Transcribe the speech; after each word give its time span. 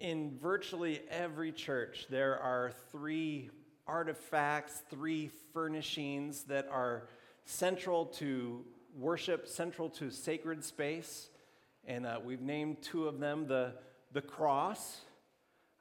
in 0.00 0.38
virtually 0.40 1.00
every 1.10 1.50
church, 1.50 2.06
there 2.08 2.38
are 2.38 2.72
three 2.92 3.50
artifacts, 3.86 4.82
three 4.90 5.30
furnishings 5.52 6.44
that 6.44 6.68
are 6.70 7.08
central 7.44 8.06
to 8.06 8.64
worship, 8.96 9.48
central 9.48 9.88
to 9.88 10.10
sacred 10.10 10.64
space. 10.64 11.30
And 11.84 12.06
uh, 12.06 12.20
we've 12.22 12.40
named 12.40 12.82
two 12.82 13.08
of 13.08 13.18
them 13.18 13.46
the, 13.48 13.72
the 14.12 14.20
cross. 14.20 15.00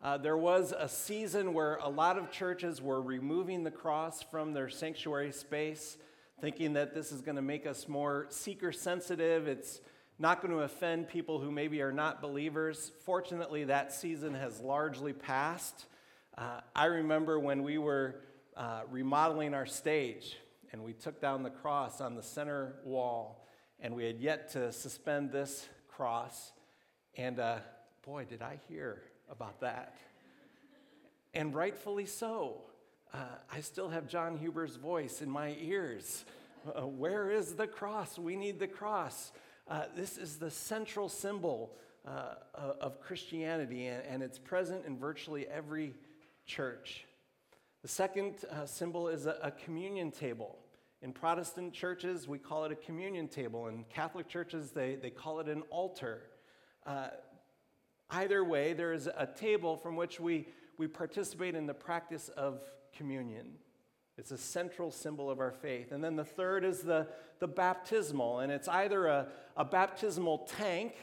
Uh, 0.02 0.18
there 0.18 0.38
was 0.38 0.74
a 0.78 0.88
season 0.88 1.54
where 1.54 1.76
a 1.78 1.90
lot 1.90 2.18
of 2.18 2.32
churches 2.32 2.82
were 2.82 3.02
removing 3.02 3.64
the 3.64 3.72
cross 3.72 4.24
from 4.24 4.54
their 4.54 4.70
sanctuary 4.70 5.32
space, 5.32 5.98
thinking 6.40 6.74
that 6.74 6.94
this 6.94 7.12
is 7.12 7.22
going 7.22 7.36
to 7.36 7.42
make 7.42 7.66
us 7.68 7.88
more 7.88 8.28
seeker 8.30 8.72
sensitive. 8.72 9.48
It's 9.48 9.82
not 10.20 10.42
going 10.42 10.54
to 10.54 10.62
offend 10.62 11.08
people 11.08 11.40
who 11.40 11.52
maybe 11.52 11.82
are 11.82 11.92
not 11.92 12.22
believers. 12.22 12.92
Fortunately, 13.06 13.66
that 13.66 13.94
season 13.94 14.34
has 14.34 14.60
largely 14.60 15.14
passed. 15.14 15.86
Uh, 16.38 16.62
I 16.76 16.86
remember 16.86 17.40
when 17.40 17.64
we 17.64 17.78
were 17.78 18.22
uh, 18.56 18.82
remodeling 18.90 19.54
our 19.54 19.66
stage 19.66 20.38
and 20.72 20.84
we 20.84 20.94
took 20.94 21.22
down 21.22 21.44
the 21.44 21.50
cross 21.50 22.02
on 22.02 22.16
the 22.16 22.24
center 22.24 22.76
wall, 22.84 23.48
and 23.80 23.96
we 23.96 24.06
had 24.06 24.20
yet 24.20 24.52
to 24.52 24.72
suspend 24.72 25.32
this 25.32 25.68
cross. 25.88 26.52
And 27.16 27.40
uh, 27.40 27.60
boy, 28.06 28.26
did 28.26 28.42
I 28.42 28.60
hear 28.68 29.02
about 29.30 29.62
that. 29.62 29.96
And 31.34 31.54
rightfully 31.54 32.06
so. 32.06 32.62
Uh, 33.14 33.20
I 33.52 33.62
still 33.62 33.90
have 33.90 34.08
John 34.08 34.38
Huber's 34.38 34.76
voice 34.76 35.22
in 35.22 35.30
my 35.30 35.56
ears. 35.60 36.26
Uh, 36.68 36.86
where 36.88 37.32
is 37.32 37.54
the 37.54 37.68
cross? 37.68 38.18
We 38.18 38.36
need 38.36 38.60
the 38.60 38.68
cross. 38.68 39.32
Uh, 39.70 39.84
this 39.96 40.18
is 40.18 40.38
the 40.38 40.50
central 40.50 41.10
symbol 41.10 41.74
uh, 42.06 42.36
of 42.80 43.02
Christianity, 43.02 43.88
and, 43.88 44.02
and, 44.06 44.24
it's 44.24 44.40
present 44.40 44.86
in 44.86 44.98
virtually 44.98 45.46
every 45.48 45.94
church. 46.46 47.04
The 47.82 47.90
second 47.90 48.36
uh, 48.50 48.66
symbol 48.66 49.10
is 49.10 49.26
a, 49.26 49.38
a, 49.44 49.52
communion 49.52 50.12
table. 50.12 50.58
In 51.02 51.12
Protestant 51.12 51.74
churches, 51.74 52.30
we 52.30 52.38
call 52.38 52.64
it 52.64 52.72
a 52.72 52.76
communion 52.76 53.28
table. 53.28 53.68
In 53.68 53.84
Catholic 53.94 54.30
churches, 54.30 54.72
they, 54.72 54.96
they 54.96 55.10
call 55.10 55.42
it 55.42 55.50
an 55.50 55.64
altar. 55.70 56.22
Uh, 56.86 57.10
either 58.12 58.46
way, 58.46 58.72
there 58.72 58.94
is 58.94 59.08
a 59.08 59.28
table 59.28 59.76
from 59.76 59.98
which 59.98 60.18
we, 60.18 60.48
we 60.78 60.88
participate 60.88 61.56
in 61.56 61.68
the 61.68 61.74
practice 61.74 62.30
of 62.30 62.62
communion. 62.96 63.48
It's 64.18 64.32
a 64.32 64.38
central 64.38 64.92
symbol 64.92 65.30
of 65.30 65.40
our 65.40 65.52
faith. 65.52 65.92
And 65.92 66.04
then 66.04 66.16
the 66.16 66.26
third 66.26 66.66
is 66.66 66.82
the, 66.82 67.08
the 67.40 67.48
baptismal, 67.48 68.40
and 68.40 68.52
it's 68.52 68.68
either 68.68 69.06
a, 69.06 69.28
a 69.56 69.64
baptismal 69.64 70.50
tank, 70.58 70.96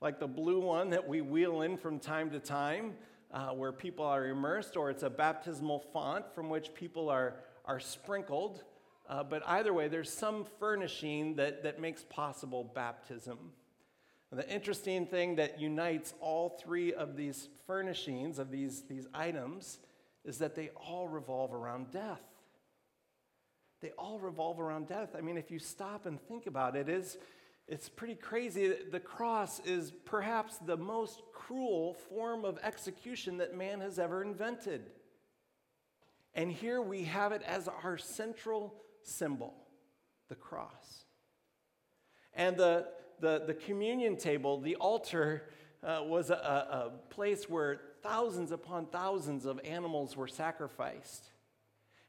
like 0.00 0.18
the 0.18 0.26
blue 0.26 0.60
one 0.60 0.90
that 0.90 1.06
we 1.06 1.20
wheel 1.20 1.62
in 1.62 1.76
from 1.76 2.00
time 2.00 2.30
to 2.30 2.40
time, 2.40 2.94
uh, 3.32 3.50
where 3.50 3.70
people 3.70 4.04
are 4.04 4.26
immersed, 4.26 4.76
or 4.76 4.90
it's 4.90 5.04
a 5.04 5.10
baptismal 5.10 5.78
font 5.92 6.24
from 6.34 6.50
which 6.50 6.74
people 6.74 7.08
are, 7.08 7.34
are 7.64 7.78
sprinkled. 7.78 8.64
Uh, 9.08 9.22
but 9.22 9.46
either 9.46 9.72
way, 9.72 9.86
there's 9.86 10.12
some 10.12 10.44
furnishing 10.58 11.36
that, 11.36 11.62
that 11.62 11.80
makes 11.80 12.02
possible 12.02 12.64
baptism. 12.74 13.38
And 14.32 14.40
the 14.40 14.50
interesting 14.52 15.06
thing 15.06 15.36
that 15.36 15.60
unites 15.60 16.14
all 16.20 16.58
three 16.60 16.92
of 16.92 17.16
these 17.16 17.48
furnishings, 17.64 18.40
of 18.40 18.50
these, 18.50 18.82
these 18.88 19.06
items, 19.14 19.78
is 20.24 20.38
that 20.38 20.56
they 20.56 20.70
all 20.70 21.06
revolve 21.06 21.54
around 21.54 21.92
death 21.92 22.22
they 23.86 23.92
all 23.96 24.18
revolve 24.18 24.58
around 24.58 24.88
death. 24.88 25.10
I 25.16 25.20
mean, 25.20 25.36
if 25.36 25.48
you 25.48 25.60
stop 25.60 26.06
and 26.06 26.20
think 26.20 26.46
about 26.46 26.74
it, 26.74 26.88
it's, 26.88 27.16
it's 27.68 27.88
pretty 27.88 28.16
crazy. 28.16 28.72
The 28.90 28.98
cross 28.98 29.60
is 29.60 29.92
perhaps 30.04 30.58
the 30.58 30.76
most 30.76 31.22
cruel 31.32 31.94
form 32.08 32.44
of 32.44 32.58
execution 32.64 33.36
that 33.36 33.56
man 33.56 33.80
has 33.80 34.00
ever 34.00 34.22
invented. 34.22 34.90
And 36.34 36.50
here 36.50 36.82
we 36.82 37.04
have 37.04 37.30
it 37.30 37.42
as 37.46 37.68
our 37.68 37.96
central 37.96 38.74
symbol 39.04 39.54
the 40.28 40.34
cross. 40.34 41.04
And 42.34 42.56
the, 42.56 42.88
the, 43.20 43.44
the 43.46 43.54
communion 43.54 44.16
table, 44.16 44.60
the 44.60 44.74
altar, 44.76 45.44
uh, 45.84 46.00
was 46.02 46.30
a, 46.30 46.34
a 46.34 46.90
place 47.10 47.48
where 47.48 47.80
thousands 48.02 48.50
upon 48.50 48.86
thousands 48.86 49.46
of 49.46 49.60
animals 49.64 50.16
were 50.16 50.26
sacrificed. 50.26 51.30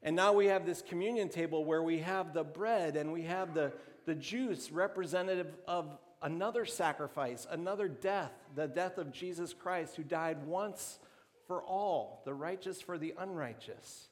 And 0.03 0.15
now 0.15 0.33
we 0.33 0.47
have 0.47 0.65
this 0.65 0.81
communion 0.81 1.29
table 1.29 1.65
where 1.65 1.83
we 1.83 1.99
have 1.99 2.33
the 2.33 2.43
bread 2.43 2.95
and 2.95 3.11
we 3.11 3.23
have 3.23 3.53
the, 3.53 3.73
the 4.05 4.15
juice 4.15 4.71
representative 4.71 5.53
of 5.67 5.97
another 6.21 6.65
sacrifice, 6.65 7.47
another 7.49 7.87
death, 7.87 8.31
the 8.55 8.67
death 8.67 8.97
of 8.97 9.11
Jesus 9.11 9.53
Christ, 9.53 9.95
who 9.95 10.03
died 10.03 10.45
once 10.45 10.99
for 11.47 11.63
all, 11.63 12.21
the 12.25 12.33
righteous 12.33 12.81
for 12.81 12.97
the 12.97 13.13
unrighteous. 13.17 14.09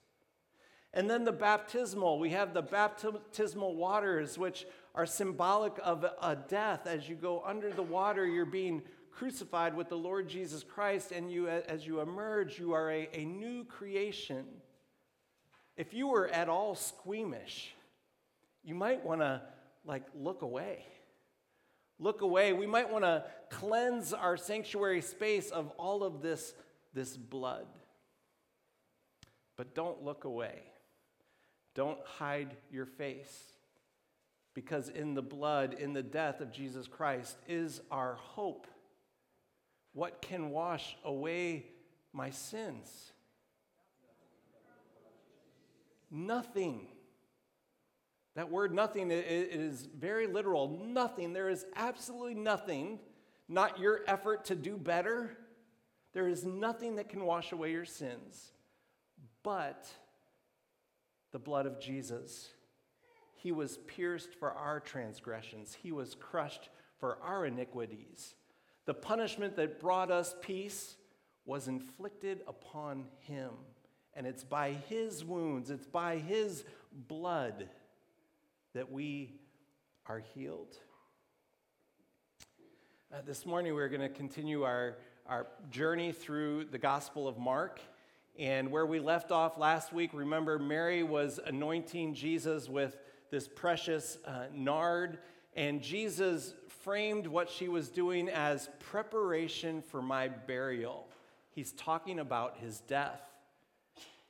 And 0.93 1.09
then 1.09 1.25
the 1.25 1.33
baptismal, 1.33 2.19
we 2.19 2.29
have 2.29 2.53
the 2.53 2.61
baptismal 2.61 3.75
waters, 3.75 4.37
which 4.37 4.65
are 4.95 5.05
symbolic 5.05 5.73
of 5.83 6.05
a 6.21 6.37
death. 6.37 6.87
As 6.87 7.09
you 7.09 7.15
go 7.15 7.43
under 7.45 7.69
the 7.69 7.83
water, 7.83 8.25
you're 8.25 8.45
being 8.45 8.81
crucified 9.11 9.75
with 9.75 9.89
the 9.89 9.97
Lord 9.97 10.29
Jesus 10.29 10.63
Christ, 10.63 11.11
and 11.11 11.29
you, 11.29 11.49
as 11.49 11.85
you 11.85 11.99
emerge, 11.99 12.59
you 12.59 12.73
are 12.73 12.91
a, 12.91 13.09
a 13.13 13.25
new 13.25 13.65
creation. 13.65 14.45
If 15.77 15.93
you 15.93 16.07
were 16.07 16.27
at 16.27 16.49
all 16.49 16.75
squeamish, 16.75 17.73
you 18.63 18.75
might 18.75 19.05
want 19.05 19.21
to 19.21 19.41
like 19.85 20.03
look 20.15 20.41
away. 20.41 20.85
Look 21.99 22.21
away. 22.21 22.53
We 22.53 22.67
might 22.67 22.91
want 22.91 23.05
to 23.05 23.23
cleanse 23.49 24.13
our 24.13 24.35
sanctuary 24.37 25.01
space 25.01 25.49
of 25.49 25.69
all 25.77 26.03
of 26.03 26.21
this, 26.21 26.53
this 26.93 27.15
blood. 27.15 27.67
But 29.55 29.73
don't 29.73 30.03
look 30.03 30.25
away. 30.25 30.63
Don't 31.73 31.99
hide 32.05 32.57
your 32.71 32.85
face. 32.85 33.53
Because 34.53 34.89
in 34.89 35.13
the 35.13 35.21
blood, 35.21 35.73
in 35.73 35.93
the 35.93 36.03
death 36.03 36.41
of 36.41 36.51
Jesus 36.51 36.87
Christ, 36.87 37.37
is 37.47 37.81
our 37.91 38.15
hope. 38.15 38.67
What 39.93 40.21
can 40.21 40.49
wash 40.49 40.97
away 41.03 41.65
my 42.11 42.29
sins? 42.29 43.11
Nothing. 46.15 46.87
That 48.35 48.49
word 48.49 48.73
nothing 48.73 49.11
is 49.11 49.85
very 49.85 50.27
literal. 50.27 50.67
Nothing. 50.85 51.33
There 51.33 51.49
is 51.49 51.65
absolutely 51.75 52.35
nothing, 52.35 52.99
not 53.47 53.79
your 53.79 54.01
effort 54.07 54.45
to 54.45 54.55
do 54.55 54.77
better. 54.77 55.37
There 56.13 56.27
is 56.27 56.43
nothing 56.45 56.95
that 56.95 57.09
can 57.09 57.23
wash 57.25 57.51
away 57.51 57.71
your 57.71 57.85
sins 57.85 58.51
but 59.45 59.87
the 61.31 61.39
blood 61.39 61.67
of 61.67 61.79
Jesus. 61.79 62.49
He 63.35 63.51
was 63.51 63.77
pierced 63.85 64.33
for 64.33 64.51
our 64.51 64.79
transgressions, 64.79 65.77
He 65.81 65.91
was 65.91 66.15
crushed 66.15 66.69
for 66.99 67.19
our 67.21 67.45
iniquities. 67.45 68.33
The 68.85 68.95
punishment 68.95 69.55
that 69.55 69.79
brought 69.79 70.11
us 70.11 70.35
peace 70.41 70.95
was 71.45 71.67
inflicted 71.67 72.41
upon 72.47 73.05
Him. 73.19 73.51
And 74.15 74.25
it's 74.25 74.43
by 74.43 74.71
his 74.87 75.25
wounds, 75.25 75.69
it's 75.69 75.87
by 75.87 76.17
his 76.17 76.63
blood 77.07 77.67
that 78.73 78.91
we 78.91 79.33
are 80.05 80.19
healed. 80.19 80.77
Uh, 83.13 83.17
this 83.25 83.45
morning, 83.45 83.73
we're 83.73 83.89
going 83.89 84.01
to 84.01 84.09
continue 84.09 84.63
our, 84.63 84.95
our 85.27 85.47
journey 85.69 86.11
through 86.11 86.65
the 86.65 86.77
Gospel 86.77 87.27
of 87.27 87.37
Mark. 87.37 87.81
And 88.37 88.71
where 88.71 88.85
we 88.85 88.99
left 88.99 89.31
off 89.31 89.57
last 89.57 89.93
week, 89.93 90.11
remember, 90.13 90.59
Mary 90.59 91.03
was 91.03 91.39
anointing 91.45 92.13
Jesus 92.13 92.69
with 92.69 92.97
this 93.31 93.47
precious 93.47 94.17
uh, 94.25 94.45
nard, 94.53 95.19
and 95.55 95.81
Jesus 95.81 96.53
framed 96.83 97.27
what 97.27 97.49
she 97.49 97.67
was 97.67 97.89
doing 97.89 98.29
as 98.29 98.69
preparation 98.79 99.81
for 99.81 100.01
my 100.01 100.27
burial. 100.27 101.07
He's 101.51 101.71
talking 101.73 102.19
about 102.19 102.57
his 102.57 102.79
death. 102.81 103.21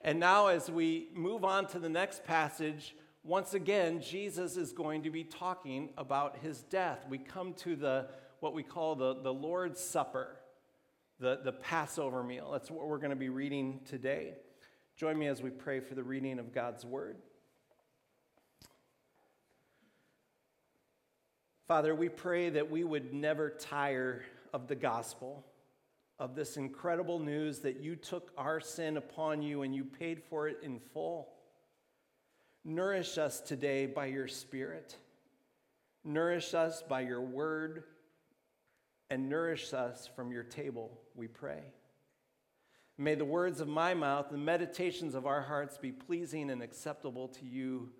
And 0.06 0.20
now, 0.20 0.48
as 0.48 0.70
we 0.70 1.08
move 1.16 1.44
on 1.44 1.66
to 1.70 1.80
the 1.80 1.90
next 1.90 2.24
passage, 2.24 2.96
once 3.24 3.56
again, 3.56 4.04
Jesus 4.04 4.56
is 4.56 4.72
going 4.72 5.02
to 5.02 5.10
be 5.10 5.24
talking 5.24 5.90
about 5.98 6.38
his 6.44 6.62
death. 6.62 7.00
We 7.10 7.18
come 7.18 7.56
to 7.56 7.76
the 7.76 8.10
what 8.40 8.54
we 8.54 8.62
call 8.62 8.94
the, 8.94 9.16
the 9.16 9.34
Lord's 9.34 9.82
Supper, 9.82 10.36
the, 11.20 11.40
the 11.44 11.54
Passover 11.54 12.22
meal. 12.22 12.52
That's 12.52 12.70
what 12.70 12.88
we're 12.88 13.00
going 13.00 13.10
to 13.10 13.16
be 13.16 13.30
reading 13.30 13.80
today. 13.84 14.36
Join 14.96 15.18
me 15.18 15.26
as 15.26 15.42
we 15.42 15.50
pray 15.50 15.80
for 15.80 15.96
the 15.96 16.04
reading 16.04 16.38
of 16.38 16.54
God's 16.54 16.86
word. 16.86 17.18
Father, 21.68 21.96
we 21.96 22.10
pray 22.10 22.52
that 22.52 22.70
we 22.70 22.84
would 22.84 23.12
never 23.12 23.50
tire 23.50 24.22
of 24.54 24.68
the 24.68 24.76
gospel 24.76 25.44
of 26.20 26.36
this 26.36 26.58
incredible 26.58 27.20
news 27.20 27.60
that 27.60 27.82
you 27.82 27.96
took 27.96 28.32
our 28.38 28.60
sin 28.60 28.98
upon 28.98 29.42
you 29.42 29.64
and 29.64 29.76
you 29.76 29.84
paid 29.84 30.24
for 30.24 30.48
it 30.48 30.60
in 30.64 30.80
full. 30.80 31.30
Nourish 32.64 33.18
us 33.18 33.42
today 33.42 33.86
by 33.86 34.06
your 34.06 34.28
Spirit. 34.28 34.96
Nourish 36.04 36.54
us 36.54 36.82
by 36.82 37.02
your 37.02 37.22
word. 37.22 37.84
And 39.10 39.30
nourish 39.30 39.74
us 39.74 40.10
from 40.16 40.32
your 40.32 40.44
table, 40.44 41.00
we 41.14 41.28
pray. 41.28 41.62
May 42.98 43.16
the 43.16 43.26
words 43.26 43.60
of 43.60 43.68
my 43.68 43.94
mouth 43.94 44.28
the 44.32 44.38
meditations 44.38 45.16
of 45.16 45.28
our 45.28 45.42
hearts 45.42 45.78
be 45.78 45.92
pleasing 45.92 46.50
and 46.50 46.64
acceptable 46.64 47.28
to 47.28 47.46
you, 47.46 47.92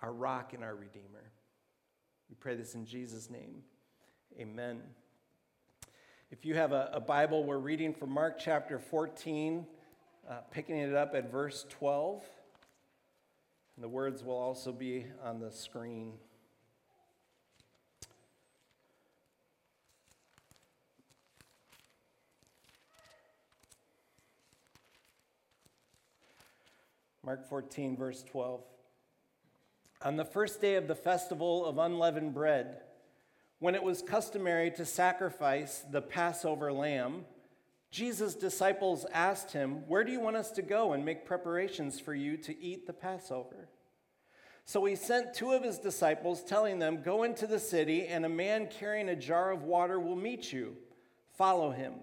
our 0.00 0.12
rock 0.12 0.54
and 0.54 0.64
our 0.64 0.74
Redeemer. 0.74 1.30
We 2.28 2.34
pray 2.34 2.56
this 2.56 2.74
in 2.74 2.84
Jesus' 2.84 3.30
name. 3.30 3.62
Amen. 4.38 4.80
If 6.30 6.44
you 6.44 6.54
have 6.56 6.72
a, 6.72 6.90
a 6.92 7.00
Bible, 7.00 7.42
we're 7.42 7.56
reading 7.56 7.94
from 7.94 8.10
Mark 8.10 8.38
chapter 8.38 8.78
14, 8.78 9.66
uh, 10.28 10.34
picking 10.50 10.76
it 10.76 10.94
up 10.94 11.14
at 11.14 11.32
verse 11.32 11.64
12. 11.70 12.22
And 13.74 13.82
the 13.82 13.88
words 13.88 14.22
will 14.22 14.36
also 14.36 14.70
be 14.70 15.06
on 15.24 15.40
the 15.40 15.50
screen. 15.50 16.12
Mark 27.24 27.48
14, 27.48 27.96
verse 27.96 28.22
12. 28.30 28.60
On 30.02 30.16
the 30.16 30.26
first 30.26 30.60
day 30.60 30.74
of 30.74 30.88
the 30.88 30.94
festival 30.94 31.64
of 31.64 31.78
unleavened 31.78 32.34
bread, 32.34 32.82
when 33.58 33.74
it 33.74 33.82
was 33.82 34.02
customary 34.02 34.70
to 34.72 34.84
sacrifice 34.84 35.84
the 35.90 36.02
Passover 36.02 36.72
lamb, 36.72 37.24
Jesus' 37.90 38.34
disciples 38.34 39.06
asked 39.12 39.52
him, 39.52 39.88
Where 39.88 40.04
do 40.04 40.12
you 40.12 40.20
want 40.20 40.36
us 40.36 40.50
to 40.52 40.62
go 40.62 40.92
and 40.92 41.04
make 41.04 41.24
preparations 41.24 41.98
for 41.98 42.14
you 42.14 42.36
to 42.38 42.58
eat 42.60 42.86
the 42.86 42.92
Passover? 42.92 43.68
So 44.64 44.84
he 44.84 44.96
sent 44.96 45.32
two 45.32 45.52
of 45.52 45.64
his 45.64 45.78
disciples, 45.78 46.44
telling 46.44 46.78
them, 46.78 47.02
Go 47.02 47.22
into 47.22 47.46
the 47.46 47.58
city, 47.58 48.06
and 48.06 48.26
a 48.26 48.28
man 48.28 48.68
carrying 48.68 49.08
a 49.08 49.16
jar 49.16 49.50
of 49.50 49.62
water 49.62 49.98
will 49.98 50.16
meet 50.16 50.52
you. 50.52 50.76
Follow 51.36 51.70
him. 51.70 51.94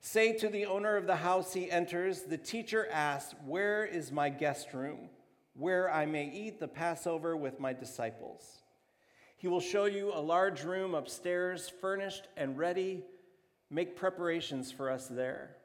Say 0.00 0.32
to 0.34 0.48
the 0.48 0.66
owner 0.66 0.96
of 0.96 1.06
the 1.06 1.16
house 1.16 1.52
he 1.52 1.70
enters, 1.70 2.22
The 2.22 2.38
teacher 2.38 2.86
asks, 2.90 3.34
Where 3.44 3.84
is 3.84 4.12
my 4.12 4.28
guest 4.28 4.72
room, 4.72 5.10
where 5.54 5.92
I 5.92 6.06
may 6.06 6.30
eat 6.30 6.60
the 6.60 6.68
Passover 6.68 7.36
with 7.36 7.58
my 7.58 7.72
disciples? 7.72 8.61
He 9.42 9.48
will 9.48 9.58
show 9.58 9.86
you 9.86 10.12
a 10.14 10.22
large 10.22 10.62
room 10.62 10.94
upstairs, 10.94 11.68
furnished 11.68 12.28
and 12.36 12.56
ready. 12.56 13.02
Make 13.70 13.96
preparations 13.96 14.70
for 14.70 14.88
us 14.88 15.08
there. 15.08 15.56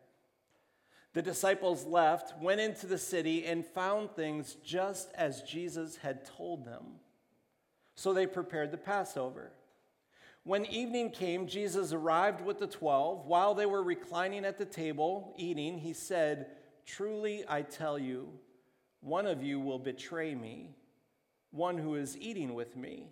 The 1.14 1.22
disciples 1.22 1.86
left, 1.86 2.42
went 2.42 2.60
into 2.60 2.88
the 2.88 2.98
city, 2.98 3.46
and 3.46 3.64
found 3.64 4.10
things 4.10 4.58
just 4.66 5.12
as 5.14 5.44
Jesus 5.44 5.98
had 5.98 6.26
told 6.26 6.66
them. 6.66 6.86
So 7.94 8.14
they 8.14 8.26
prepared 8.26 8.72
the 8.72 8.80
Passover. 8.80 9.52
When 10.44 10.66
evening 10.66 11.12
came, 11.12 11.46
Jesus 11.46 11.94
arrived 11.94 12.42
with 12.42 12.58
the 12.58 12.66
twelve. 12.66 13.28
While 13.28 13.54
they 13.54 13.68
were 13.68 13.84
reclining 13.84 14.44
at 14.44 14.58
the 14.58 14.66
table, 14.66 15.36
eating, 15.38 15.78
he 15.78 15.94
said, 15.94 16.48
Truly 16.88 17.44
I 17.48 17.62
tell 17.62 18.00
you, 18.00 18.30
one 19.02 19.28
of 19.28 19.44
you 19.44 19.60
will 19.60 19.78
betray 19.78 20.34
me, 20.34 20.74
one 21.52 21.78
who 21.78 21.94
is 21.94 22.18
eating 22.18 22.56
with 22.56 22.76
me. 22.76 23.12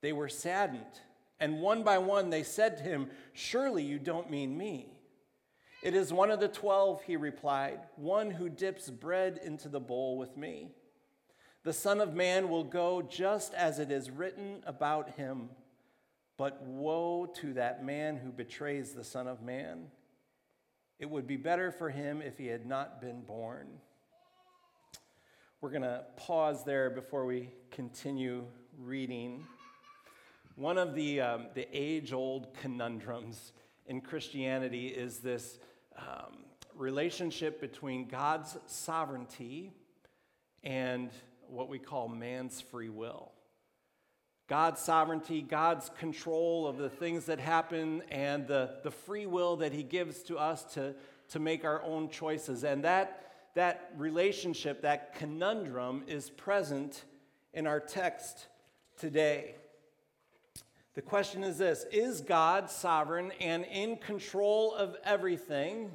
They 0.00 0.12
were 0.12 0.28
saddened, 0.28 1.00
and 1.40 1.60
one 1.60 1.82
by 1.82 1.98
one 1.98 2.30
they 2.30 2.42
said 2.42 2.76
to 2.78 2.82
him, 2.82 3.10
Surely 3.32 3.82
you 3.82 3.98
don't 3.98 4.30
mean 4.30 4.56
me. 4.56 4.92
It 5.82 5.94
is 5.94 6.12
one 6.12 6.30
of 6.30 6.40
the 6.40 6.48
twelve, 6.48 7.02
he 7.02 7.16
replied, 7.16 7.80
one 7.96 8.30
who 8.30 8.48
dips 8.48 8.90
bread 8.90 9.38
into 9.42 9.68
the 9.68 9.80
bowl 9.80 10.18
with 10.18 10.36
me. 10.36 10.70
The 11.64 11.72
Son 11.72 12.00
of 12.00 12.14
Man 12.14 12.48
will 12.48 12.64
go 12.64 13.02
just 13.02 13.52
as 13.54 13.78
it 13.78 13.90
is 13.90 14.10
written 14.10 14.62
about 14.66 15.10
him. 15.10 15.50
But 16.36 16.62
woe 16.62 17.26
to 17.40 17.54
that 17.54 17.84
man 17.84 18.16
who 18.16 18.30
betrays 18.30 18.92
the 18.92 19.04
Son 19.04 19.26
of 19.26 19.42
Man. 19.42 19.86
It 20.98 21.10
would 21.10 21.26
be 21.26 21.36
better 21.36 21.70
for 21.70 21.90
him 21.90 22.22
if 22.22 22.38
he 22.38 22.46
had 22.46 22.66
not 22.66 23.00
been 23.00 23.22
born. 23.22 23.66
We're 25.60 25.70
going 25.70 25.82
to 25.82 26.04
pause 26.16 26.64
there 26.64 26.90
before 26.90 27.26
we 27.26 27.50
continue 27.70 28.44
reading. 28.78 29.44
One 30.56 30.78
of 30.78 30.94
the, 30.94 31.20
um, 31.20 31.46
the 31.52 31.68
age 31.70 32.14
old 32.14 32.54
conundrums 32.54 33.52
in 33.84 34.00
Christianity 34.00 34.88
is 34.88 35.18
this 35.18 35.58
um, 35.98 36.46
relationship 36.74 37.60
between 37.60 38.08
God's 38.08 38.56
sovereignty 38.66 39.74
and 40.64 41.10
what 41.46 41.68
we 41.68 41.78
call 41.78 42.08
man's 42.08 42.62
free 42.62 42.88
will. 42.88 43.32
God's 44.48 44.80
sovereignty, 44.80 45.42
God's 45.42 45.90
control 45.98 46.66
of 46.66 46.78
the 46.78 46.88
things 46.88 47.26
that 47.26 47.38
happen, 47.38 48.02
and 48.10 48.46
the, 48.46 48.76
the 48.82 48.90
free 48.90 49.26
will 49.26 49.56
that 49.56 49.74
He 49.74 49.82
gives 49.82 50.22
to 50.22 50.38
us 50.38 50.64
to, 50.72 50.94
to 51.28 51.38
make 51.38 51.66
our 51.66 51.82
own 51.82 52.08
choices. 52.08 52.64
And 52.64 52.82
that, 52.82 53.30
that 53.56 53.92
relationship, 53.98 54.80
that 54.80 55.16
conundrum, 55.16 56.04
is 56.06 56.30
present 56.30 57.04
in 57.52 57.66
our 57.66 57.78
text 57.78 58.46
today. 58.96 59.56
The 60.96 61.02
question 61.02 61.44
is 61.44 61.58
this 61.58 61.84
Is 61.92 62.22
God 62.22 62.68
sovereign 62.70 63.30
and 63.38 63.64
in 63.66 63.96
control 63.98 64.74
of 64.74 64.96
everything? 65.04 65.92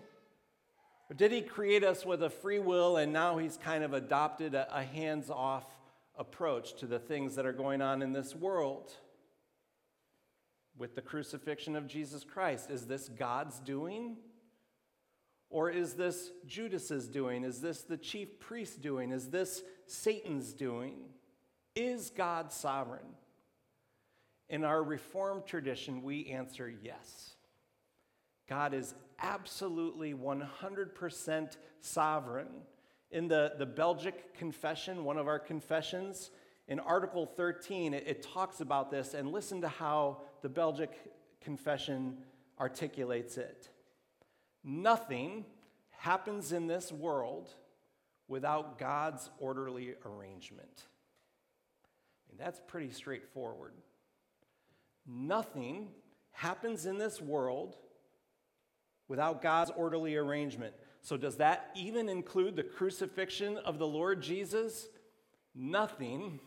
Or 1.09 1.15
did 1.15 1.33
He 1.33 1.41
create 1.41 1.83
us 1.83 2.05
with 2.05 2.23
a 2.23 2.29
free 2.29 2.59
will 2.59 2.95
and 2.95 3.11
now 3.11 3.37
He's 3.37 3.57
kind 3.57 3.83
of 3.83 3.93
adopted 3.93 4.53
a, 4.53 4.73
a 4.73 4.83
hands 4.83 5.29
off 5.29 5.65
approach 6.17 6.75
to 6.75 6.85
the 6.85 6.99
things 6.99 7.35
that 7.35 7.45
are 7.45 7.51
going 7.51 7.81
on 7.81 8.01
in 8.03 8.13
this 8.13 8.35
world 8.35 8.93
with 10.77 10.93
the 10.93 11.01
crucifixion 11.01 11.75
of 11.75 11.87
Jesus 11.87 12.23
Christ. 12.23 12.69
Is 12.69 12.85
this 12.85 13.09
God's 13.09 13.59
doing? 13.59 14.17
Or 15.49 15.69
is 15.69 15.95
this 15.95 16.29
Judas's 16.45 17.09
doing? 17.09 17.43
Is 17.43 17.59
this 17.59 17.81
the 17.81 17.97
chief 17.97 18.39
priest 18.39 18.81
doing? 18.81 19.11
Is 19.11 19.29
this 19.29 19.63
Satan's 19.87 20.53
doing? 20.53 20.95
Is 21.75 22.11
God 22.11 22.53
sovereign? 22.53 23.07
In 24.51 24.63
our 24.63 24.83
Reformed 24.83 25.45
tradition, 25.45 26.03
we 26.03 26.27
answer 26.27 26.71
yes. 26.83 27.31
God 28.47 28.73
is 28.73 28.93
absolutely 29.17 30.13
100% 30.13 31.57
sovereign 31.79 32.49
in 33.11 33.29
the, 33.29 33.53
the 33.57 33.65
Belgic 33.65 34.37
Confession, 34.37 35.03
one 35.05 35.17
of 35.17 35.27
our 35.27 35.39
confessions, 35.39 36.31
in 36.67 36.79
Article 36.79 37.25
13, 37.25 37.93
it, 37.93 38.03
it 38.05 38.23
talks 38.23 38.61
about 38.61 38.91
this, 38.91 39.13
and 39.13 39.31
listen 39.31 39.61
to 39.61 39.67
how 39.67 40.21
the 40.41 40.49
Belgic 40.49 40.91
Confession 41.41 42.17
articulates 42.59 43.37
it. 43.37 43.69
Nothing 44.63 45.45
happens 45.91 46.51
in 46.51 46.67
this 46.67 46.91
world 46.91 47.49
without 48.27 48.77
God's 48.77 49.29
orderly 49.39 49.95
arrangement. 50.05 50.87
Mean, 52.29 52.37
that's 52.37 52.61
pretty 52.67 52.91
straightforward. 52.91 53.73
Nothing 55.07 55.89
happens 56.31 56.85
in 56.85 56.97
this 56.97 57.21
world 57.21 57.75
without 59.07 59.41
God's 59.41 59.71
orderly 59.75 60.15
arrangement. 60.15 60.73
So, 61.01 61.17
does 61.17 61.37
that 61.37 61.71
even 61.75 62.07
include 62.07 62.55
the 62.55 62.63
crucifixion 62.63 63.57
of 63.57 63.79
the 63.79 63.87
Lord 63.87 64.21
Jesus? 64.21 64.87
Nothing 65.55 66.39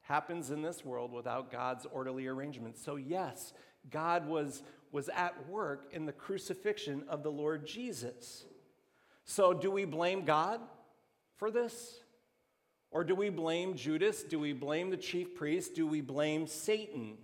happens 0.00 0.50
in 0.50 0.62
this 0.62 0.84
world 0.84 1.12
without 1.12 1.52
God's 1.52 1.86
orderly 1.86 2.26
arrangement. 2.26 2.78
So, 2.78 2.96
yes, 2.96 3.52
God 3.90 4.26
was, 4.26 4.62
was 4.92 5.08
at 5.10 5.48
work 5.48 5.86
in 5.92 6.06
the 6.06 6.12
crucifixion 6.12 7.04
of 7.08 7.22
the 7.22 7.30
Lord 7.30 7.66
Jesus. 7.66 8.44
So, 9.24 9.52
do 9.52 9.70
we 9.70 9.84
blame 9.84 10.24
God 10.24 10.60
for 11.36 11.50
this? 11.50 12.00
Or 12.90 13.04
do 13.04 13.14
we 13.14 13.28
blame 13.28 13.74
Judas? 13.74 14.22
Do 14.22 14.38
we 14.38 14.52
blame 14.52 14.90
the 14.90 14.96
chief 14.96 15.34
priest? 15.34 15.74
Do 15.74 15.86
we 15.86 16.00
blame 16.00 16.46
Satan? 16.46 17.18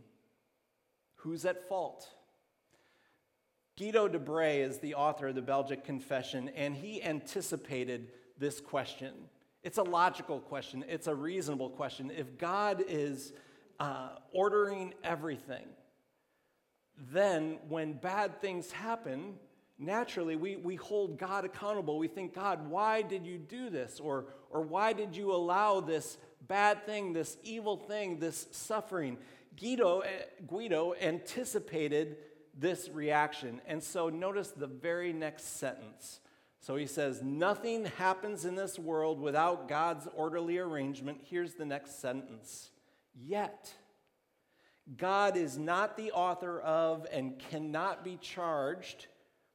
Who's 1.22 1.44
at 1.44 1.68
fault? 1.68 2.08
Guido 3.78 4.08
de 4.08 4.18
Brès 4.18 4.68
is 4.68 4.78
the 4.78 4.94
author 4.94 5.28
of 5.28 5.36
the 5.36 5.42
Belgic 5.42 5.84
Confession, 5.84 6.50
and 6.56 6.74
he 6.74 7.00
anticipated 7.02 8.08
this 8.38 8.60
question. 8.60 9.12
It's 9.62 9.78
a 9.78 9.84
logical 9.84 10.40
question, 10.40 10.84
it's 10.88 11.06
a 11.06 11.14
reasonable 11.14 11.70
question. 11.70 12.10
If 12.10 12.38
God 12.38 12.82
is 12.88 13.32
uh, 13.78 14.08
ordering 14.32 14.94
everything, 15.04 15.66
then 17.12 17.58
when 17.68 17.92
bad 17.92 18.40
things 18.40 18.72
happen, 18.72 19.34
naturally 19.78 20.34
we, 20.34 20.56
we 20.56 20.74
hold 20.74 21.18
God 21.18 21.44
accountable. 21.44 21.98
We 21.98 22.08
think, 22.08 22.34
God, 22.34 22.68
why 22.68 23.02
did 23.02 23.24
you 23.24 23.38
do 23.38 23.70
this? 23.70 24.00
Or, 24.00 24.26
or 24.50 24.62
why 24.62 24.92
did 24.92 25.14
you 25.14 25.32
allow 25.32 25.78
this 25.78 26.18
bad 26.48 26.84
thing, 26.84 27.12
this 27.12 27.36
evil 27.44 27.76
thing, 27.76 28.18
this 28.18 28.48
suffering? 28.50 29.18
Guido, 29.58 30.00
eh, 30.00 30.08
Guido 30.46 30.94
anticipated 31.00 32.16
this 32.58 32.88
reaction. 32.88 33.60
And 33.66 33.82
so 33.82 34.08
notice 34.08 34.48
the 34.48 34.66
very 34.66 35.12
next 35.12 35.58
sentence. 35.58 36.20
So 36.60 36.76
he 36.76 36.86
says, 36.86 37.22
Nothing 37.22 37.86
happens 37.86 38.44
in 38.44 38.54
this 38.54 38.78
world 38.78 39.20
without 39.20 39.68
God's 39.68 40.06
orderly 40.14 40.58
arrangement. 40.58 41.20
Here's 41.24 41.54
the 41.54 41.66
next 41.66 42.00
sentence. 42.00 42.70
Yet, 43.14 43.72
God 44.96 45.36
is 45.36 45.58
not 45.58 45.96
the 45.96 46.12
author 46.12 46.60
of 46.60 47.06
and 47.12 47.38
cannot 47.38 48.04
be 48.04 48.16
charged 48.16 49.06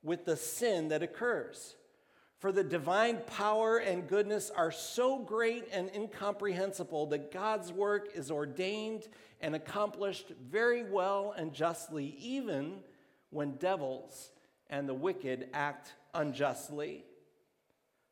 with 0.04 0.26
the 0.26 0.36
sin 0.36 0.90
that 0.90 1.04
occurs. 1.04 1.76
For 2.40 2.52
the 2.52 2.64
divine 2.64 3.18
power 3.26 3.78
and 3.78 4.08
goodness 4.08 4.52
are 4.56 4.72
so 4.72 5.18
great 5.18 5.68
and 5.72 5.90
incomprehensible 5.96 7.08
that 7.08 7.32
God's 7.32 7.72
work 7.72 8.10
is 8.14 8.30
ordained 8.30 9.08
and 9.42 9.56
accomplished 9.56 10.32
very 10.48 10.84
well 10.84 11.34
and 11.36 11.52
justly, 11.52 12.16
even 12.20 12.76
when 13.32 13.54
devils 13.54 14.30
and 14.70 14.88
the 14.88 14.94
wicked 14.94 15.50
act 15.54 15.94
unjustly. 16.14 17.06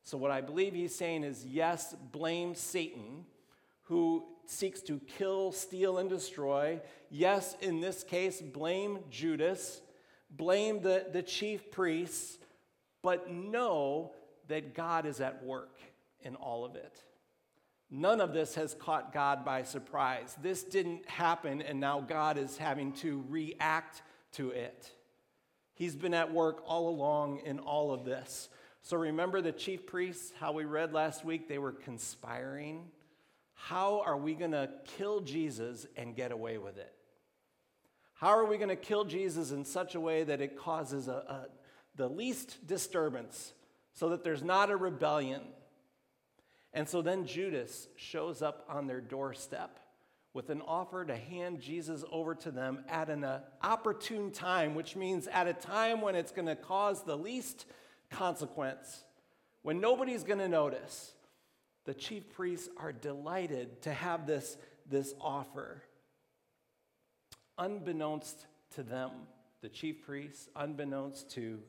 So, 0.03 0.17
what 0.17 0.31
I 0.31 0.41
believe 0.41 0.73
he's 0.73 0.95
saying 0.95 1.23
is 1.23 1.45
yes, 1.45 1.95
blame 2.11 2.55
Satan, 2.55 3.25
who 3.83 4.23
seeks 4.47 4.81
to 4.83 4.99
kill, 4.99 5.51
steal, 5.51 5.99
and 5.99 6.09
destroy. 6.09 6.81
Yes, 7.11 7.55
in 7.61 7.79
this 7.79 8.03
case, 8.03 8.41
blame 8.41 8.99
Judas, 9.11 9.81
blame 10.31 10.81
the, 10.81 11.05
the 11.11 11.21
chief 11.21 11.71
priests 11.71 12.39
but 13.05 13.31
know 13.31 14.11
that 14.47 14.73
God 14.73 15.05
is 15.05 15.21
at 15.21 15.43
work 15.43 15.77
in 16.21 16.35
all 16.35 16.65
of 16.65 16.75
it. 16.75 17.03
None 17.91 18.19
of 18.19 18.33
this 18.33 18.55
has 18.55 18.73
caught 18.73 19.13
God 19.13 19.45
by 19.45 19.61
surprise. 19.61 20.35
This 20.41 20.63
didn't 20.63 21.07
happen, 21.07 21.61
and 21.61 21.79
now 21.79 22.01
God 22.01 22.39
is 22.39 22.57
having 22.57 22.93
to 22.93 23.23
react 23.29 24.01
to 24.33 24.49
it. 24.49 24.89
He's 25.75 25.95
been 25.95 26.15
at 26.15 26.33
work 26.33 26.63
all 26.65 26.89
along 26.89 27.41
in 27.45 27.59
all 27.59 27.93
of 27.93 28.05
this. 28.05 28.49
So 28.81 28.97
remember 28.97 29.39
the 29.39 29.51
chief 29.51 29.85
priests, 29.85 30.33
how 30.39 30.53
we 30.53 30.65
read 30.65 30.91
last 30.91 31.23
week, 31.23 31.47
they 31.47 31.59
were 31.59 31.73
conspiring. 31.73 32.85
How 33.53 34.01
are 34.03 34.17
we 34.17 34.33
going 34.33 34.51
to 34.51 34.67
kill 34.97 35.21
Jesus 35.21 35.85
and 35.95 36.15
get 36.15 36.31
away 36.31 36.57
with 36.57 36.79
it? 36.79 36.91
How 38.15 38.29
are 38.29 38.45
we 38.45 38.57
going 38.57 38.69
to 38.69 38.75
kill 38.75 39.05
Jesus 39.05 39.51
in 39.51 39.63
such 39.63 39.93
a 39.93 39.99
way 39.99 40.23
that 40.23 40.41
it 40.41 40.57
causes 40.57 41.07
a, 41.07 41.11
a 41.11 41.45
the 41.95 42.07
least 42.07 42.65
disturbance 42.67 43.53
so 43.93 44.09
that 44.09 44.23
there's 44.23 44.43
not 44.43 44.69
a 44.69 44.75
rebellion. 44.75 45.41
And 46.73 46.87
so 46.87 47.01
then 47.01 47.25
Judas 47.25 47.87
shows 47.95 48.41
up 48.41 48.65
on 48.69 48.87
their 48.87 49.01
doorstep 49.01 49.79
with 50.33 50.49
an 50.49 50.61
offer 50.67 51.05
to 51.05 51.15
hand 51.15 51.61
Jesus 51.61 52.03
over 52.11 52.35
to 52.35 52.51
them 52.51 52.83
at 52.89 53.09
an 53.09 53.23
uh, 53.23 53.39
opportune 53.63 54.31
time, 54.31 54.75
which 54.75 54.97
means 54.97 55.27
at 55.27 55.47
a 55.47 55.53
time 55.53 56.01
when 56.01 56.13
it's 56.13 56.33
going 56.33 56.47
to 56.47 56.57
cause 56.57 57.03
the 57.03 57.17
least 57.17 57.65
consequence, 58.09 59.05
when 59.61 59.79
nobody's 59.79 60.23
going 60.23 60.39
to 60.39 60.49
notice. 60.49 61.13
The 61.85 61.93
chief 61.93 62.33
priests 62.33 62.67
are 62.77 62.91
delighted 62.91 63.83
to 63.83 63.93
have 63.93 64.27
this, 64.27 64.57
this 64.89 65.13
offer. 65.21 65.83
Unbeknownst 67.57 68.47
to 68.73 68.83
them, 68.83 69.11
the 69.61 69.69
chief 69.69 70.05
priests, 70.05 70.49
unbeknownst 70.55 71.31
to 71.31 71.59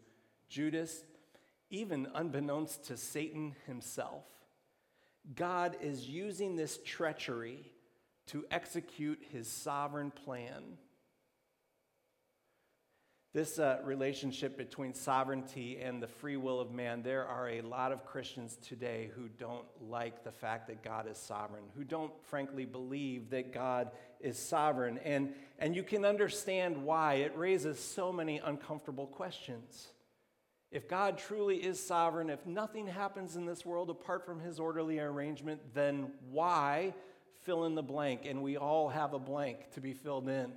Judas, 0.48 1.04
even 1.70 2.08
unbeknownst 2.14 2.84
to 2.84 2.96
Satan 2.96 3.54
himself, 3.66 4.24
God 5.34 5.76
is 5.80 6.06
using 6.06 6.56
this 6.56 6.78
treachery 6.84 7.72
to 8.26 8.44
execute 8.50 9.22
his 9.32 9.48
sovereign 9.48 10.10
plan. 10.10 10.78
This 13.32 13.58
uh, 13.58 13.80
relationship 13.84 14.56
between 14.56 14.94
sovereignty 14.94 15.78
and 15.82 16.02
the 16.02 16.06
free 16.06 16.38
will 16.38 16.58
of 16.58 16.70
man, 16.70 17.02
there 17.02 17.26
are 17.26 17.50
a 17.50 17.60
lot 17.60 17.92
of 17.92 18.06
Christians 18.06 18.56
today 18.56 19.10
who 19.14 19.28
don't 19.28 19.66
like 19.78 20.24
the 20.24 20.32
fact 20.32 20.68
that 20.68 20.82
God 20.82 21.06
is 21.06 21.18
sovereign, 21.18 21.64
who 21.76 21.84
don't 21.84 22.12
frankly 22.22 22.64
believe 22.64 23.28
that 23.30 23.52
God 23.52 23.90
is 24.20 24.38
sovereign. 24.38 24.98
And, 25.04 25.34
and 25.58 25.76
you 25.76 25.82
can 25.82 26.06
understand 26.06 26.82
why. 26.82 27.14
It 27.14 27.36
raises 27.36 27.78
so 27.78 28.10
many 28.10 28.38
uncomfortable 28.38 29.06
questions. 29.06 29.88
If 30.70 30.88
God 30.88 31.18
truly 31.18 31.56
is 31.56 31.84
sovereign, 31.84 32.28
if 32.28 32.44
nothing 32.44 32.86
happens 32.86 33.36
in 33.36 33.46
this 33.46 33.64
world 33.64 33.88
apart 33.88 34.26
from 34.26 34.40
his 34.40 34.58
orderly 34.58 34.98
arrangement, 34.98 35.60
then 35.74 36.10
why 36.30 36.94
fill 37.44 37.64
in 37.64 37.74
the 37.74 37.82
blank? 37.82 38.26
And 38.26 38.42
we 38.42 38.56
all 38.56 38.88
have 38.88 39.14
a 39.14 39.18
blank 39.18 39.70
to 39.74 39.80
be 39.80 39.92
filled 39.92 40.28
in. 40.28 40.52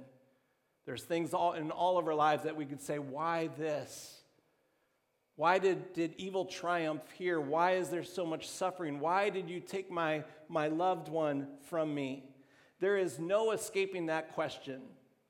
There's 0.85 1.03
things 1.03 1.33
all, 1.33 1.53
in 1.53 1.69
all 1.69 1.99
of 1.99 2.07
our 2.07 2.15
lives 2.15 2.43
that 2.43 2.55
we 2.55 2.65
could 2.65 2.81
say, 2.81 2.97
why 2.97 3.49
this? 3.57 4.19
Why 5.35 5.59
did, 5.59 5.93
did 5.93 6.15
evil 6.17 6.45
triumph 6.45 7.03
here? 7.17 7.39
Why 7.39 7.75
is 7.75 7.89
there 7.89 8.03
so 8.03 8.25
much 8.25 8.49
suffering? 8.49 8.99
Why 8.99 9.29
did 9.29 9.49
you 9.49 9.59
take 9.59 9.91
my, 9.91 10.23
my 10.49 10.67
loved 10.67 11.07
one 11.07 11.47
from 11.69 11.93
me? 11.93 12.25
There 12.79 12.97
is 12.97 13.19
no 13.19 13.51
escaping 13.51 14.07
that 14.07 14.33
question, 14.33 14.81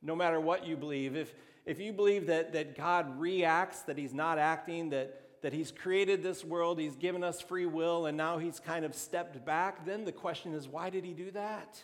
no 0.02 0.16
matter 0.16 0.40
what 0.40 0.66
you 0.66 0.78
believe. 0.78 1.16
If, 1.16 1.36
if 1.70 1.80
you 1.80 1.94
believe 1.94 2.26
that, 2.26 2.54
that 2.54 2.76
God 2.76 3.20
reacts, 3.20 3.82
that 3.84 3.96
He's 3.96 4.14
not 4.14 4.40
acting, 4.40 4.90
that, 4.90 5.22
that 5.44 5.54
He's 5.54 5.72
created 5.72 6.24
this 6.24 6.44
world, 6.44 6.80
He's 6.80 6.96
given 6.96 7.24
us 7.24 7.42
free 7.42 7.68
will, 7.68 8.08
and 8.08 8.18
now 8.18 8.40
He's 8.40 8.60
kind 8.60 8.84
of 8.84 8.96
stepped 8.96 9.46
back, 9.46 9.86
then 9.86 10.04
the 10.04 10.12
question 10.12 10.56
is, 10.56 10.68
why 10.68 10.90
did 10.90 11.06
He 11.06 11.14
do 11.14 11.30
that? 11.30 11.80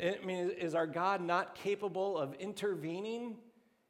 I 0.00 0.24
mean, 0.24 0.50
is 0.50 0.76
our 0.76 0.86
God 0.86 1.20
not 1.20 1.56
capable 1.56 2.16
of 2.16 2.34
intervening? 2.34 3.38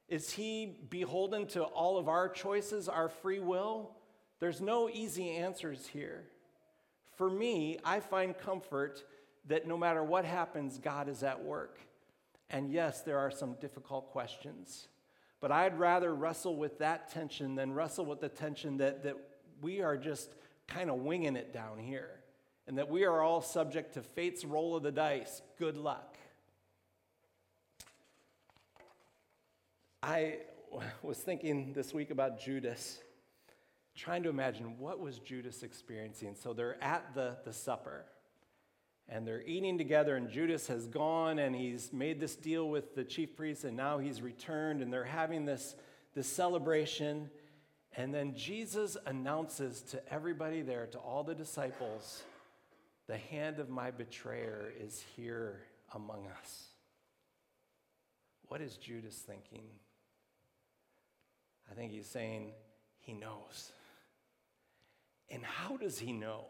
Is 0.09 0.31
He 0.31 0.79
beholden 0.89 1.47
to 1.49 1.65
all 1.65 1.99
of 1.99 2.09
our 2.09 2.31
choices, 2.31 2.89
our 2.89 3.11
free 3.11 3.41
will? 3.41 3.91
There's 4.39 4.63
no 4.63 4.89
easy 4.89 5.29
answers 5.33 5.87
here. 5.89 6.25
For 7.19 7.29
me, 7.29 7.77
I 7.85 8.01
find 8.01 8.37
comfort 8.37 9.05
that 9.47 9.69
no 9.69 9.77
matter 9.77 10.03
what 10.03 10.25
happens, 10.25 10.79
God 10.79 11.07
is 11.11 11.23
at 11.23 11.45
work. 11.45 11.79
And 12.50 12.71
yes, 12.71 13.02
there 13.02 13.19
are 13.19 13.30
some 13.30 13.54
difficult 13.61 14.11
questions. 14.11 14.88
But 15.40 15.52
I'd 15.52 15.78
rather 15.78 16.14
wrestle 16.14 16.57
with 16.57 16.78
that 16.78 17.11
tension 17.11 17.54
than 17.54 17.73
wrestle 17.73 18.04
with 18.04 18.21
the 18.21 18.28
tension 18.28 18.76
that, 18.78 19.04
that 19.04 19.16
we 19.62 19.80
are 19.80 19.97
just 19.97 20.35
kind 20.66 20.90
of 20.90 20.97
winging 20.97 21.37
it 21.37 21.52
down 21.52 21.78
here 21.78 22.11
and 22.66 22.76
that 22.78 22.88
we 22.88 23.04
are 23.04 23.21
all 23.21 23.40
subject 23.40 23.95
to 23.95 24.02
fate's 24.02 24.45
roll 24.45 24.76
of 24.76 24.83
the 24.83 24.92
dice. 24.92 25.42
Good 25.59 25.76
luck. 25.76 26.16
I 30.02 30.38
was 31.02 31.19
thinking 31.19 31.73
this 31.73 31.95
week 31.95 32.11
about 32.11 32.40
Judas, 32.40 33.00
trying 33.97 34.23
to 34.25 34.28
imagine 34.28 34.78
what 34.78 35.00
was 35.00 35.19
Judas 35.19 35.62
experiencing. 35.62 36.35
So 36.35 36.52
they're 36.52 36.83
at 36.83 37.14
the, 37.14 37.37
the 37.45 37.52
supper 37.52 38.04
and 39.11 39.26
they're 39.26 39.43
eating 39.43 39.76
together, 39.76 40.14
and 40.14 40.31
Judas 40.31 40.69
has 40.69 40.87
gone 40.87 41.40
and 41.40 41.55
he's 41.55 41.93
made 41.93 42.21
this 42.21 42.37
deal 42.37 42.69
with 42.69 42.95
the 42.95 43.02
chief 43.02 43.37
priests, 43.37 43.64
and 43.64 43.76
now 43.76 43.99
he's 43.99 44.23
returned, 44.23 44.81
and 44.81 44.93
they're 44.93 45.05
having 45.05 45.45
this, 45.45 45.75
this 46.14 46.29
celebration. 46.29 47.29
And 47.97 48.14
then 48.14 48.37
Jesus 48.37 48.97
announces 49.07 49.83
to 49.90 50.12
everybody 50.12 50.62
there, 50.62 50.87
to 50.87 50.99
all 50.99 51.25
the 51.25 51.35
disciples, 51.35 52.23
the 53.09 53.17
hand 53.17 53.59
of 53.59 53.69
my 53.69 53.90
betrayer 53.90 54.73
is 54.81 55.05
here 55.17 55.61
among 55.93 56.29
us. 56.40 56.69
What 58.47 58.61
is 58.61 58.76
Judas 58.76 59.17
thinking? 59.17 59.64
I 61.69 61.75
think 61.75 61.90
he's 61.90 62.07
saying 62.07 62.52
he 63.00 63.12
knows. 63.12 63.73
And 65.29 65.45
how 65.45 65.76
does 65.76 65.99
he 65.99 66.12
know? 66.12 66.45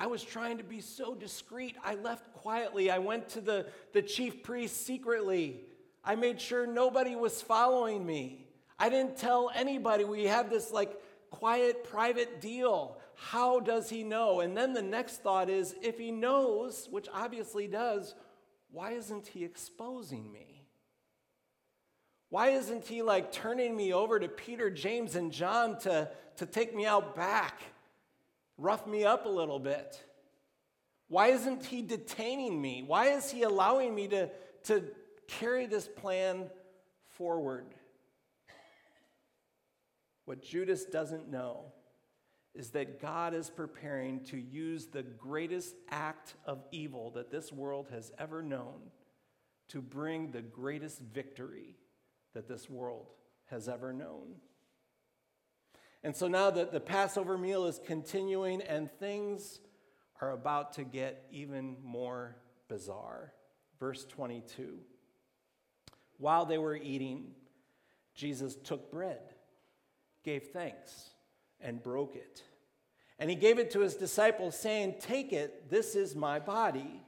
I 0.00 0.06
was 0.06 0.22
trying 0.22 0.56
to 0.56 0.64
be 0.64 0.80
so 0.80 1.14
discreet. 1.14 1.76
I 1.84 1.94
left 1.94 2.32
quietly. 2.32 2.90
I 2.90 2.96
went 2.96 3.28
to 3.30 3.42
the, 3.42 3.66
the 3.92 4.00
chief 4.00 4.42
priest 4.42 4.86
secretly. 4.86 5.60
I 6.02 6.14
made 6.14 6.40
sure 6.40 6.66
nobody 6.66 7.14
was 7.14 7.42
following 7.42 8.06
me. 8.06 8.46
I 8.78 8.88
didn't 8.88 9.18
tell 9.18 9.50
anybody. 9.54 10.04
We 10.04 10.24
had 10.24 10.48
this 10.48 10.72
like 10.72 10.98
quiet, 11.28 11.84
private 11.84 12.40
deal. 12.40 12.96
How 13.14 13.60
does 13.60 13.90
he 13.90 14.02
know? 14.02 14.40
And 14.40 14.56
then 14.56 14.72
the 14.72 14.80
next 14.80 15.22
thought 15.22 15.50
is 15.50 15.76
if 15.82 15.98
he 15.98 16.10
knows, 16.10 16.88
which 16.90 17.06
obviously 17.12 17.66
does, 17.66 18.14
why 18.70 18.92
isn't 18.92 19.26
he 19.26 19.44
exposing 19.44 20.32
me? 20.32 20.66
Why 22.30 22.50
isn't 22.50 22.86
he 22.86 23.02
like 23.02 23.32
turning 23.32 23.76
me 23.76 23.92
over 23.92 24.18
to 24.18 24.28
Peter, 24.28 24.70
James, 24.70 25.14
and 25.14 25.30
John 25.30 25.78
to, 25.80 26.08
to 26.36 26.46
take 26.46 26.74
me 26.74 26.86
out 26.86 27.14
back? 27.14 27.60
Rough 28.60 28.86
me 28.86 29.04
up 29.04 29.26
a 29.26 29.30
little 29.30 29.58
bit? 29.58 30.02
Why 31.08 31.28
isn't 31.28 31.64
he 31.64 31.82
detaining 31.82 32.60
me? 32.60 32.84
Why 32.86 33.08
is 33.08 33.30
he 33.30 33.42
allowing 33.42 33.94
me 33.94 34.06
to, 34.08 34.30
to 34.64 34.84
carry 35.26 35.66
this 35.66 35.88
plan 35.88 36.48
forward? 37.08 37.74
What 40.24 40.42
Judas 40.42 40.84
doesn't 40.84 41.28
know 41.28 41.72
is 42.54 42.70
that 42.70 43.00
God 43.00 43.34
is 43.34 43.50
preparing 43.50 44.24
to 44.26 44.36
use 44.36 44.86
the 44.86 45.02
greatest 45.02 45.74
act 45.90 46.34
of 46.44 46.64
evil 46.70 47.10
that 47.12 47.30
this 47.30 47.52
world 47.52 47.88
has 47.90 48.12
ever 48.18 48.42
known 48.42 48.80
to 49.68 49.80
bring 49.80 50.30
the 50.30 50.42
greatest 50.42 51.00
victory 51.00 51.76
that 52.34 52.48
this 52.48 52.68
world 52.68 53.06
has 53.46 53.68
ever 53.68 53.92
known. 53.92 54.34
And 56.02 56.16
so 56.16 56.28
now 56.28 56.50
the, 56.50 56.66
the 56.66 56.80
Passover 56.80 57.36
meal 57.36 57.66
is 57.66 57.80
continuing, 57.84 58.62
and 58.62 58.90
things 58.98 59.60
are 60.20 60.32
about 60.32 60.72
to 60.74 60.84
get 60.84 61.26
even 61.30 61.76
more 61.82 62.36
bizarre. 62.68 63.32
Verse 63.78 64.04
22 64.06 64.78
While 66.18 66.46
they 66.46 66.58
were 66.58 66.76
eating, 66.76 67.32
Jesus 68.14 68.56
took 68.56 68.90
bread, 68.90 69.20
gave 70.24 70.48
thanks 70.48 71.10
and 71.60 71.82
broke 71.82 72.16
it. 72.16 72.42
And 73.18 73.28
he 73.28 73.36
gave 73.36 73.58
it 73.58 73.70
to 73.72 73.80
his 73.80 73.96
disciples, 73.96 74.58
saying, 74.58 74.94
Take 75.00 75.32
it, 75.32 75.70
this 75.70 75.94
is 75.94 76.16
my 76.16 76.38
body. 76.38 77.02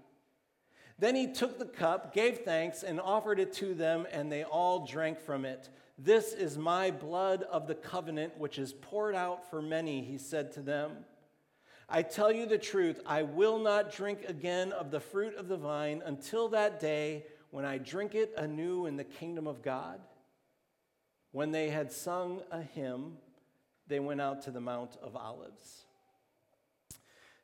Then 1.02 1.16
he 1.16 1.26
took 1.26 1.58
the 1.58 1.64
cup, 1.64 2.14
gave 2.14 2.42
thanks, 2.42 2.84
and 2.84 3.00
offered 3.00 3.40
it 3.40 3.52
to 3.54 3.74
them, 3.74 4.06
and 4.12 4.30
they 4.30 4.44
all 4.44 4.86
drank 4.86 5.18
from 5.18 5.44
it. 5.44 5.68
This 5.98 6.32
is 6.32 6.56
my 6.56 6.92
blood 6.92 7.42
of 7.42 7.66
the 7.66 7.74
covenant, 7.74 8.38
which 8.38 8.56
is 8.56 8.72
poured 8.72 9.16
out 9.16 9.50
for 9.50 9.60
many, 9.60 10.04
he 10.04 10.16
said 10.16 10.52
to 10.52 10.60
them. 10.60 10.98
I 11.88 12.02
tell 12.02 12.30
you 12.30 12.46
the 12.46 12.56
truth, 12.56 13.00
I 13.04 13.24
will 13.24 13.58
not 13.58 13.92
drink 13.92 14.26
again 14.28 14.70
of 14.70 14.92
the 14.92 15.00
fruit 15.00 15.34
of 15.34 15.48
the 15.48 15.56
vine 15.56 16.04
until 16.06 16.48
that 16.50 16.78
day 16.78 17.26
when 17.50 17.64
I 17.64 17.78
drink 17.78 18.14
it 18.14 18.32
anew 18.36 18.86
in 18.86 18.96
the 18.96 19.02
kingdom 19.02 19.48
of 19.48 19.60
God. 19.60 19.98
When 21.32 21.50
they 21.50 21.70
had 21.70 21.90
sung 21.90 22.42
a 22.52 22.62
hymn, 22.62 23.14
they 23.88 23.98
went 23.98 24.20
out 24.20 24.42
to 24.42 24.52
the 24.52 24.60
Mount 24.60 24.98
of 25.02 25.16
Olives. 25.16 25.84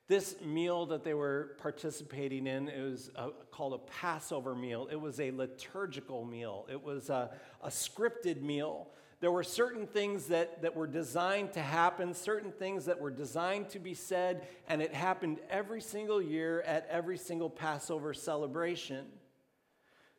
This 0.08 0.36
meal 0.40 0.86
that 0.86 1.04
they 1.04 1.12
were 1.12 1.56
participating 1.58 2.46
in 2.46 2.68
it 2.68 2.80
was 2.80 3.10
a, 3.14 3.28
called 3.50 3.74
a 3.74 3.78
Passover 3.78 4.54
meal. 4.54 4.88
It 4.90 4.98
was 4.98 5.20
a 5.20 5.30
liturgical 5.30 6.24
meal, 6.24 6.66
it 6.70 6.82
was 6.82 7.10
a, 7.10 7.30
a 7.62 7.68
scripted 7.68 8.42
meal. 8.42 8.88
There 9.20 9.32
were 9.32 9.42
certain 9.42 9.86
things 9.86 10.26
that, 10.26 10.62
that 10.62 10.76
were 10.76 10.86
designed 10.86 11.52
to 11.54 11.60
happen, 11.60 12.14
certain 12.14 12.52
things 12.52 12.84
that 12.84 13.00
were 13.00 13.10
designed 13.10 13.68
to 13.70 13.80
be 13.80 13.92
said, 13.92 14.46
and 14.68 14.80
it 14.80 14.94
happened 14.94 15.40
every 15.50 15.80
single 15.80 16.22
year 16.22 16.60
at 16.60 16.86
every 16.88 17.18
single 17.18 17.50
Passover 17.50 18.14
celebration. 18.14 19.06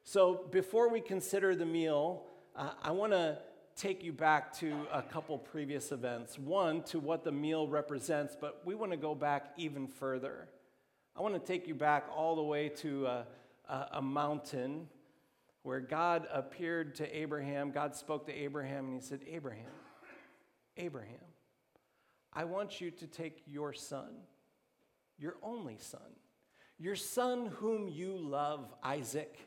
So 0.03 0.47
before 0.51 0.89
we 0.89 0.99
consider 0.99 1.55
the 1.55 1.65
meal, 1.65 2.25
uh, 2.57 2.71
I 2.83 2.91
want 2.91 3.13
to 3.13 3.37
take 3.79 4.03
you 4.03 4.11
back 4.11 4.53
to 4.59 4.75
a 4.91 5.01
couple 5.01 5.37
previous 5.37 5.93
events. 5.93 6.37
One, 6.37 6.83
to 6.83 6.99
what 6.99 7.23
the 7.23 7.31
meal 7.31 7.65
represents, 7.65 8.35
but 8.39 8.61
we 8.65 8.75
want 8.75 8.91
to 8.91 8.97
go 8.97 9.15
back 9.15 9.53
even 9.55 9.87
further. 9.87 10.49
I 11.15 11.21
want 11.21 11.33
to 11.33 11.39
take 11.39 11.65
you 11.65 11.75
back 11.75 12.05
all 12.13 12.35
the 12.35 12.43
way 12.43 12.67
to 12.69 13.05
a, 13.07 13.27
a, 13.69 13.87
a 13.93 14.01
mountain 14.01 14.89
where 15.63 15.79
God 15.79 16.27
appeared 16.33 16.95
to 16.95 17.17
Abraham. 17.17 17.71
God 17.71 17.95
spoke 17.95 18.25
to 18.25 18.33
Abraham 18.33 18.85
and 18.85 18.95
he 18.95 19.01
said, 19.01 19.21
Abraham, 19.25 19.71
Abraham, 20.75 21.15
I 22.33 22.43
want 22.43 22.81
you 22.81 22.91
to 22.91 23.07
take 23.07 23.43
your 23.47 23.71
son, 23.71 24.09
your 25.17 25.37
only 25.41 25.77
son, 25.79 26.01
your 26.77 26.97
son 26.97 27.45
whom 27.59 27.87
you 27.87 28.17
love, 28.17 28.73
Isaac 28.83 29.37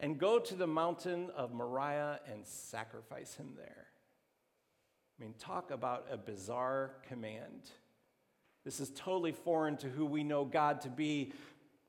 and 0.00 0.18
go 0.18 0.38
to 0.38 0.54
the 0.54 0.66
mountain 0.66 1.30
of 1.36 1.52
Moriah 1.52 2.20
and 2.30 2.46
sacrifice 2.46 3.34
him 3.34 3.52
there. 3.56 3.86
I 5.18 5.22
mean, 5.22 5.34
talk 5.38 5.70
about 5.70 6.06
a 6.10 6.16
bizarre 6.16 6.96
command. 7.08 7.70
This 8.64 8.80
is 8.80 8.90
totally 8.96 9.32
foreign 9.32 9.76
to 9.78 9.88
who 9.88 10.06
we 10.06 10.24
know 10.24 10.44
God 10.44 10.80
to 10.82 10.88
be. 10.88 11.32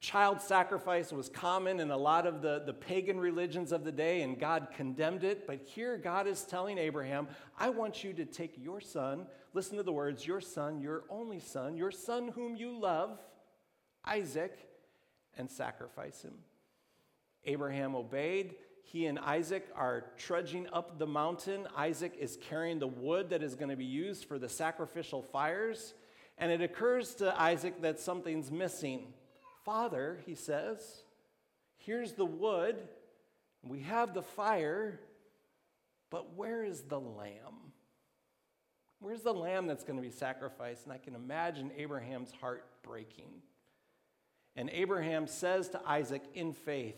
Child 0.02 0.42
sacrifice 0.42 1.12
was 1.12 1.30
common 1.30 1.80
in 1.80 1.90
a 1.90 1.98
lot 1.98 2.28
of 2.28 2.42
the, 2.42 2.62
the 2.64 2.74
pagan 2.74 3.20
religions 3.20 3.72
of 3.72 3.84
the 3.84 3.92
day, 3.92 4.22
and 4.22 4.40
God 4.40 4.68
condemned 4.76 5.24
it. 5.24 5.48
But 5.48 5.62
here, 5.64 5.98
God 5.98 6.28
is 6.28 6.44
telling 6.44 6.78
Abraham, 6.78 7.28
I 7.58 7.70
want 7.70 8.04
you 8.04 8.14
to 8.14 8.26
take 8.26 8.54
your 8.58 8.82
son, 8.82 9.26
listen 9.54 9.78
to 9.78 9.84
the 9.84 9.94
words, 9.94 10.28
your 10.28 10.42
son, 10.42 10.80
your 10.80 11.06
only 11.10 11.40
son, 11.40 11.76
your 11.76 11.92
son 11.92 12.28
whom 12.28 12.56
you 12.56 12.78
love, 12.78 13.18
Isaac, 14.04 14.68
and 15.38 15.50
sacrifice 15.50 16.22
him. 16.22 16.36
Abraham 17.46 17.96
obeyed. 17.96 18.56
He 18.84 19.08
and 19.08 19.18
Isaac 19.18 19.68
are 19.76 20.06
trudging 20.18 20.68
up 20.72 21.00
the 21.00 21.08
mountain. 21.08 21.68
Isaac 21.76 22.16
is 22.20 22.38
carrying 22.50 22.80
the 22.80 22.88
wood 22.88 23.30
that 23.32 23.42
is 23.42 23.56
going 23.56 23.70
to 23.70 23.76
be 23.76 23.86
used 23.86 24.26
for 24.26 24.38
the 24.38 24.48
sacrificial 24.48 25.22
fires. 25.22 25.94
And 26.38 26.52
it 26.52 26.62
occurs 26.62 27.16
to 27.16 27.40
Isaac 27.42 27.82
that 27.82 28.00
something's 28.00 28.52
missing. 28.52 29.14
Father, 29.64 30.20
he 30.26 30.36
says, 30.36 31.04
here's 31.78 32.14
the 32.14 32.26
wood. 32.26 32.76
We 33.64 33.82
have 33.82 34.14
the 34.14 34.22
fire, 34.22 35.00
but 36.12 36.36
where 36.36 36.64
is 36.64 36.82
the 36.82 37.00
lamb? 37.00 37.74
Where's 39.00 39.22
the 39.22 39.34
lamb 39.34 39.66
that's 39.66 39.84
going 39.84 39.98
to 39.98 40.04
be 40.04 40.12
sacrificed? 40.12 40.86
And 40.86 40.94
I 40.94 41.00
can 41.00 41.16
imagine 41.16 41.72
Abraham's 41.76 42.32
heart 42.32 42.66
breaking. 42.84 43.30
And 44.56 44.70
Abraham 44.70 45.28
says 45.28 45.70
to 45.70 45.82
Isaac 45.86 46.24
in 46.34 46.54
faith, 46.54 46.96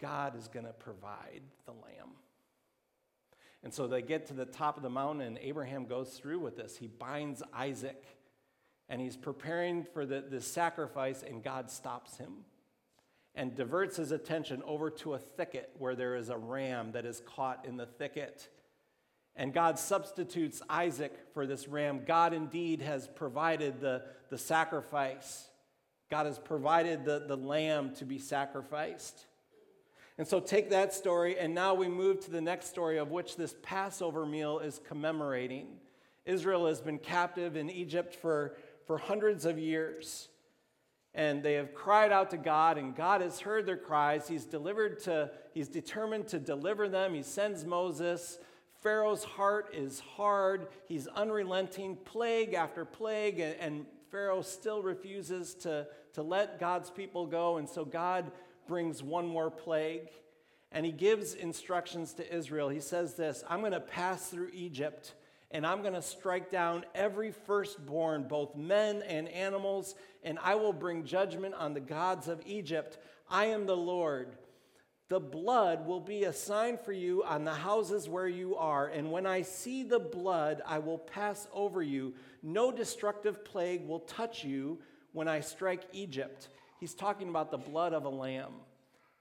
God 0.00 0.36
is 0.36 0.48
going 0.48 0.66
to 0.66 0.72
provide 0.72 1.42
the 1.66 1.72
lamb. 1.72 2.12
And 3.62 3.72
so 3.72 3.86
they 3.86 4.02
get 4.02 4.26
to 4.26 4.34
the 4.34 4.44
top 4.44 4.76
of 4.76 4.82
the 4.82 4.90
mountain, 4.90 5.26
and 5.26 5.38
Abraham 5.38 5.86
goes 5.86 6.10
through 6.10 6.40
with 6.40 6.56
this. 6.56 6.76
He 6.76 6.86
binds 6.86 7.42
Isaac, 7.52 8.04
and 8.88 9.00
he's 9.00 9.16
preparing 9.16 9.84
for 9.94 10.04
the, 10.04 10.22
the 10.28 10.40
sacrifice, 10.40 11.22
and 11.22 11.42
God 11.42 11.70
stops 11.70 12.18
him 12.18 12.44
and 13.34 13.54
diverts 13.54 13.96
his 13.96 14.12
attention 14.12 14.62
over 14.64 14.90
to 14.90 15.14
a 15.14 15.18
thicket 15.18 15.70
where 15.78 15.96
there 15.96 16.14
is 16.14 16.28
a 16.28 16.36
ram 16.36 16.92
that 16.92 17.04
is 17.04 17.20
caught 17.20 17.64
in 17.66 17.76
the 17.76 17.86
thicket. 17.86 18.48
And 19.34 19.52
God 19.52 19.78
substitutes 19.78 20.62
Isaac 20.68 21.12
for 21.32 21.46
this 21.46 21.66
ram. 21.66 22.02
God 22.06 22.32
indeed 22.32 22.80
has 22.82 23.08
provided 23.08 23.80
the, 23.80 24.02
the 24.30 24.38
sacrifice, 24.38 25.48
God 26.10 26.26
has 26.26 26.38
provided 26.38 27.04
the, 27.04 27.24
the 27.26 27.36
lamb 27.36 27.94
to 27.96 28.04
be 28.04 28.18
sacrificed. 28.18 29.26
And 30.16 30.26
so 30.26 30.38
take 30.38 30.70
that 30.70 30.94
story, 30.94 31.38
and 31.38 31.54
now 31.54 31.74
we 31.74 31.88
move 31.88 32.20
to 32.20 32.30
the 32.30 32.40
next 32.40 32.68
story 32.68 32.98
of 32.98 33.10
which 33.10 33.36
this 33.36 33.56
Passover 33.62 34.24
meal 34.24 34.60
is 34.60 34.80
commemorating. 34.86 35.66
Israel 36.24 36.66
has 36.66 36.80
been 36.80 36.98
captive 36.98 37.56
in 37.56 37.68
Egypt 37.68 38.14
for, 38.14 38.56
for 38.86 38.96
hundreds 38.96 39.44
of 39.44 39.58
years. 39.58 40.28
And 41.14 41.42
they 41.42 41.54
have 41.54 41.74
cried 41.74 42.12
out 42.12 42.30
to 42.30 42.36
God, 42.36 42.78
and 42.78 42.94
God 42.94 43.20
has 43.20 43.40
heard 43.40 43.66
their 43.66 43.76
cries. 43.76 44.28
He's 44.28 44.44
delivered 44.44 45.00
to, 45.00 45.30
he's 45.52 45.68
determined 45.68 46.28
to 46.28 46.38
deliver 46.38 46.88
them. 46.88 47.14
He 47.14 47.22
sends 47.22 47.64
Moses. 47.64 48.38
Pharaoh's 48.82 49.24
heart 49.24 49.70
is 49.72 50.00
hard. 50.00 50.68
He's 50.86 51.06
unrelenting, 51.08 51.96
plague 52.04 52.54
after 52.54 52.84
plague, 52.84 53.40
and, 53.40 53.56
and 53.60 53.86
Pharaoh 54.10 54.42
still 54.42 54.82
refuses 54.82 55.54
to, 55.54 55.86
to 56.12 56.22
let 56.22 56.60
God's 56.60 56.90
people 56.90 57.26
go. 57.26 57.56
And 57.56 57.68
so 57.68 57.84
God 57.84 58.30
brings 58.66 59.02
one 59.02 59.26
more 59.26 59.50
plague 59.50 60.08
and 60.74 60.84
he 60.84 60.92
gives 60.92 61.34
instructions 61.34 62.12
to 62.14 62.34
Israel. 62.34 62.68
He 62.68 62.80
says 62.80 63.14
this 63.14 63.44
I'm 63.48 63.60
going 63.60 63.72
to 63.72 63.80
pass 63.80 64.28
through 64.28 64.50
Egypt 64.52 65.14
and 65.50 65.64
I'm 65.64 65.82
going 65.82 65.94
to 65.94 66.02
strike 66.02 66.50
down 66.50 66.84
every 66.96 67.30
firstborn, 67.30 68.24
both 68.24 68.56
men 68.56 69.02
and 69.02 69.28
animals, 69.28 69.94
and 70.24 70.36
I 70.42 70.56
will 70.56 70.72
bring 70.72 71.04
judgment 71.04 71.54
on 71.54 71.74
the 71.74 71.80
gods 71.80 72.26
of 72.26 72.42
Egypt. 72.44 72.98
I 73.30 73.46
am 73.46 73.64
the 73.64 73.76
Lord. 73.76 74.36
The 75.10 75.20
blood 75.20 75.86
will 75.86 76.00
be 76.00 76.24
a 76.24 76.32
sign 76.32 76.76
for 76.76 76.92
you 76.92 77.22
on 77.22 77.44
the 77.44 77.54
houses 77.54 78.08
where 78.08 78.26
you 78.26 78.56
are, 78.56 78.88
and 78.88 79.12
when 79.12 79.26
I 79.26 79.42
see 79.42 79.84
the 79.84 80.00
blood, 80.00 80.60
I 80.66 80.80
will 80.80 80.98
pass 80.98 81.46
over 81.52 81.82
you. 81.82 82.14
No 82.42 82.72
destructive 82.72 83.44
plague 83.44 83.86
will 83.86 84.00
touch 84.00 84.42
you 84.42 84.80
when 85.12 85.28
I 85.28 85.38
strike 85.38 85.82
Egypt 85.92 86.48
he's 86.84 86.92
talking 86.92 87.30
about 87.30 87.50
the 87.50 87.56
blood 87.56 87.94
of 87.94 88.04
a 88.04 88.10
lamb. 88.10 88.52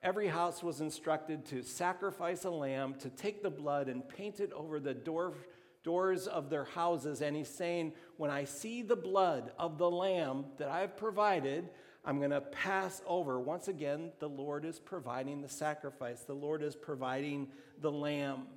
Every 0.01 0.27
house 0.27 0.61
was 0.61 0.81
instructed 0.81 1.45
to 1.45 1.63
sacrifice 1.63 2.43
a 2.43 2.49
lamb, 2.49 2.95
to 2.95 3.09
take 3.09 3.41
the 3.41 3.49
blood 3.49 3.87
and 3.87 4.05
paint 4.05 4.41
it 4.41 4.51
over 4.51 4.81
the 4.81 4.93
door, 4.93 5.35
doors 5.81 6.27
of 6.27 6.49
their 6.49 6.65
houses. 6.65 7.21
And 7.21 7.37
he's 7.37 7.47
saying, 7.47 7.93
When 8.17 8.29
I 8.29 8.43
see 8.43 8.81
the 8.81 8.97
blood 8.97 9.53
of 9.57 9.77
the 9.77 9.89
lamb 9.89 10.43
that 10.57 10.67
I've 10.67 10.97
provided, 10.97 11.69
I'm 12.03 12.17
going 12.17 12.31
to 12.31 12.41
pass 12.41 13.01
over. 13.07 13.39
Once 13.39 13.69
again, 13.69 14.11
the 14.19 14.27
Lord 14.27 14.65
is 14.65 14.77
providing 14.77 15.41
the 15.41 15.47
sacrifice, 15.47 16.23
the 16.23 16.33
Lord 16.33 16.63
is 16.63 16.75
providing 16.75 17.47
the 17.79 17.93
lamb. 17.93 18.47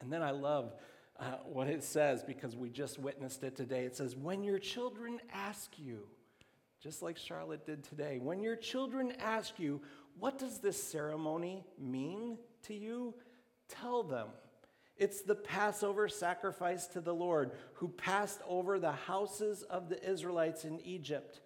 And 0.00 0.10
then 0.10 0.22
I 0.22 0.30
love 0.30 0.72
uh, 1.18 1.32
what 1.44 1.68
it 1.68 1.84
says 1.84 2.22
because 2.22 2.56
we 2.56 2.70
just 2.70 2.98
witnessed 2.98 3.44
it 3.44 3.56
today. 3.56 3.84
It 3.84 3.94
says, 3.94 4.16
When 4.16 4.42
your 4.42 4.58
children 4.58 5.20
ask 5.34 5.78
you, 5.78 6.06
just 6.82 7.02
like 7.02 7.16
Charlotte 7.18 7.66
did 7.66 7.84
today. 7.84 8.18
When 8.20 8.42
your 8.42 8.56
children 8.56 9.12
ask 9.20 9.58
you, 9.58 9.80
What 10.18 10.38
does 10.38 10.58
this 10.58 10.82
ceremony 10.82 11.64
mean 11.78 12.38
to 12.64 12.74
you? 12.74 13.14
Tell 13.68 14.02
them. 14.02 14.28
It's 14.96 15.22
the 15.22 15.34
Passover 15.34 16.08
sacrifice 16.08 16.86
to 16.88 17.00
the 17.00 17.14
Lord, 17.14 17.52
who 17.74 17.88
passed 17.88 18.40
over 18.46 18.78
the 18.78 18.92
houses 18.92 19.62
of 19.62 19.88
the 19.88 20.02
Israelites 20.06 20.66
in 20.66 20.78
Egypt 20.80 21.40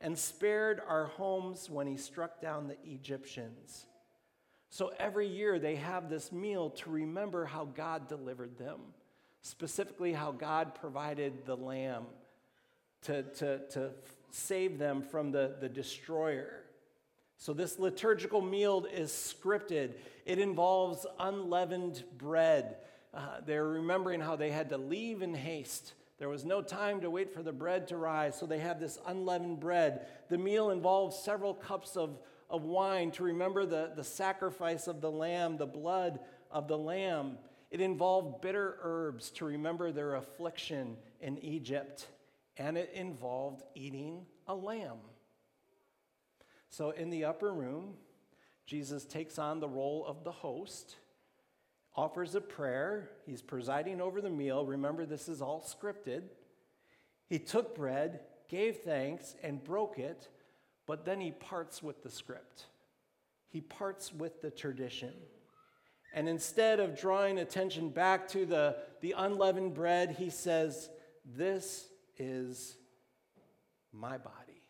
and 0.00 0.16
spared 0.16 0.80
our 0.86 1.06
homes 1.06 1.68
when 1.68 1.88
he 1.88 1.96
struck 1.96 2.40
down 2.40 2.68
the 2.68 2.76
Egyptians. 2.84 3.86
So 4.68 4.92
every 4.98 5.26
year 5.26 5.58
they 5.58 5.74
have 5.76 6.08
this 6.08 6.30
meal 6.30 6.70
to 6.70 6.90
remember 6.90 7.44
how 7.44 7.64
God 7.64 8.06
delivered 8.08 8.56
them, 8.56 8.78
specifically 9.42 10.12
how 10.12 10.30
God 10.30 10.76
provided 10.76 11.44
the 11.44 11.56
lamb 11.56 12.04
to, 13.02 13.24
to, 13.24 13.58
to 13.70 13.90
save 14.34 14.78
them 14.78 15.02
from 15.02 15.32
the, 15.32 15.56
the 15.60 15.68
destroyer. 15.68 16.64
So, 17.36 17.52
this 17.54 17.78
liturgical 17.78 18.42
meal 18.42 18.86
is 18.92 19.10
scripted. 19.10 19.94
It 20.26 20.38
involves 20.38 21.06
unleavened 21.18 22.04
bread. 22.18 22.76
Uh, 23.14 23.40
they're 23.46 23.66
remembering 23.66 24.20
how 24.20 24.36
they 24.36 24.50
had 24.50 24.68
to 24.68 24.78
leave 24.78 25.22
in 25.22 25.34
haste. 25.34 25.94
There 26.18 26.28
was 26.28 26.44
no 26.44 26.60
time 26.60 27.00
to 27.00 27.10
wait 27.10 27.32
for 27.32 27.42
the 27.42 27.50
bread 27.52 27.88
to 27.88 27.96
rise, 27.96 28.38
so 28.38 28.44
they 28.44 28.58
have 28.58 28.78
this 28.78 28.98
unleavened 29.06 29.58
bread. 29.58 30.06
The 30.28 30.36
meal 30.36 30.68
involves 30.68 31.18
several 31.18 31.54
cups 31.54 31.96
of, 31.96 32.18
of 32.50 32.64
wine 32.64 33.10
to 33.12 33.24
remember 33.24 33.64
the, 33.64 33.92
the 33.96 34.04
sacrifice 34.04 34.86
of 34.86 35.00
the 35.00 35.10
lamb, 35.10 35.56
the 35.56 35.64
blood 35.64 36.20
of 36.50 36.68
the 36.68 36.76
lamb. 36.76 37.38
It 37.70 37.80
involved 37.80 38.42
bitter 38.42 38.76
herbs 38.82 39.30
to 39.30 39.46
remember 39.46 39.92
their 39.92 40.16
affliction 40.16 40.98
in 41.22 41.38
Egypt, 41.38 42.06
and 42.60 42.76
it 42.76 42.92
involved 42.94 43.62
eating 43.74 44.26
a 44.46 44.54
lamb. 44.54 44.98
So, 46.68 46.90
in 46.90 47.08
the 47.08 47.24
upper 47.24 47.52
room, 47.52 47.94
Jesus 48.66 49.06
takes 49.06 49.38
on 49.38 49.60
the 49.60 49.68
role 49.68 50.04
of 50.06 50.24
the 50.24 50.30
host, 50.30 50.96
offers 51.96 52.34
a 52.34 52.40
prayer. 52.40 53.08
He's 53.24 53.40
presiding 53.40 54.02
over 54.02 54.20
the 54.20 54.30
meal. 54.30 54.66
Remember, 54.66 55.06
this 55.06 55.26
is 55.26 55.40
all 55.40 55.62
scripted. 55.62 56.24
He 57.28 57.38
took 57.38 57.74
bread, 57.74 58.20
gave 58.48 58.80
thanks, 58.80 59.36
and 59.42 59.64
broke 59.64 59.98
it, 59.98 60.28
but 60.86 61.06
then 61.06 61.18
he 61.18 61.30
parts 61.30 61.82
with 61.82 62.02
the 62.02 62.10
script. 62.10 62.66
He 63.48 63.62
parts 63.62 64.12
with 64.12 64.42
the 64.42 64.50
tradition. 64.50 65.14
And 66.12 66.28
instead 66.28 66.78
of 66.78 67.00
drawing 67.00 67.38
attention 67.38 67.88
back 67.88 68.28
to 68.28 68.44
the, 68.44 68.76
the 69.00 69.14
unleavened 69.16 69.72
bread, 69.72 70.16
he 70.18 70.28
says, 70.28 70.90
This 71.24 71.89
is 72.20 72.76
my 73.92 74.18
body. 74.18 74.62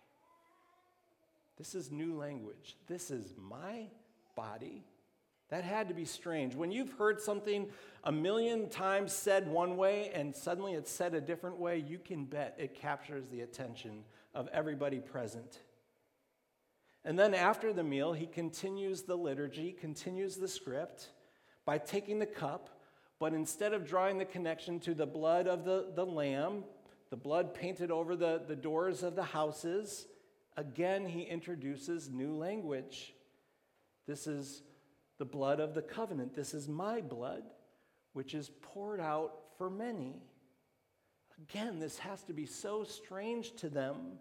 This 1.59 1.75
is 1.75 1.91
new 1.91 2.17
language. 2.17 2.77
This 2.87 3.11
is 3.11 3.35
my 3.37 3.89
body. 4.37 4.85
That 5.51 5.65
had 5.65 5.89
to 5.89 5.95
be 5.95 6.05
strange. 6.05 6.55
When 6.55 6.71
you've 6.71 6.93
heard 6.93 7.21
something 7.21 7.67
a 8.05 8.13
million 8.13 8.69
times 8.71 9.13
said 9.13 9.49
one 9.49 9.77
way 9.77 10.11
and 10.15 10.35
suddenly 10.35 10.75
it's 10.75 10.91
said 10.91 11.13
a 11.13 11.21
different 11.21 11.59
way, 11.59 11.79
you 11.79 11.99
can 11.99 12.25
bet 12.25 12.55
it 12.57 12.75
captures 12.75 13.29
the 13.29 13.41
attention 13.41 14.05
of 14.33 14.49
everybody 14.53 15.01
present. 15.01 15.59
And 17.05 17.19
then 17.19 17.35
after 17.35 17.73
the 17.73 17.83
meal, 17.83 18.13
he 18.13 18.27
continues 18.27 19.03
the 19.03 19.17
liturgy, 19.17 19.73
continues 19.73 20.37
the 20.37 20.49
script 20.49 21.09
by 21.65 21.79
taking 21.79 22.21
the 22.21 22.27
cup, 22.27 22.81
but 23.19 23.35
instead 23.35 23.73
of 23.73 23.87
drawing 23.87 24.19
the 24.19 24.25
connection 24.25 24.79
to 24.81 24.95
the 24.95 25.07
blood 25.07 25.47
of 25.47 25.65
the, 25.65 25.89
the 25.95 26.07
lamb, 26.07 26.65
the 27.11 27.17
blood 27.17 27.55
painted 27.55 27.91
over 27.91 28.15
the, 28.15 28.41
the 28.47 28.57
doors 28.57 29.03
of 29.03 29.17
the 29.17 29.25
houses, 29.25 30.07
again, 30.57 31.07
he 31.07 31.23
introduces 31.23 32.09
new 32.09 32.37
language. 32.37 33.15
This 34.07 34.29
is 34.29 34.63
the 35.19 35.25
blood 35.25 35.59
of 35.59 35.75
the 35.75 35.83
covenant. 35.83 36.35
This 36.35 36.55
is 36.55 36.69
my 36.69 37.01
blood, 37.01 37.43
which 38.13 38.33
is 38.33 38.51
poured 38.63 39.01
out 39.01 39.33
for 39.59 39.69
many. 39.69 40.23
Again, 41.49 41.81
this 41.81 41.99
has 41.99 42.23
to 42.25 42.33
be 42.33 42.47
so 42.47 42.85
strange 42.85 43.57
to 43.57 43.69
them. 43.69 44.19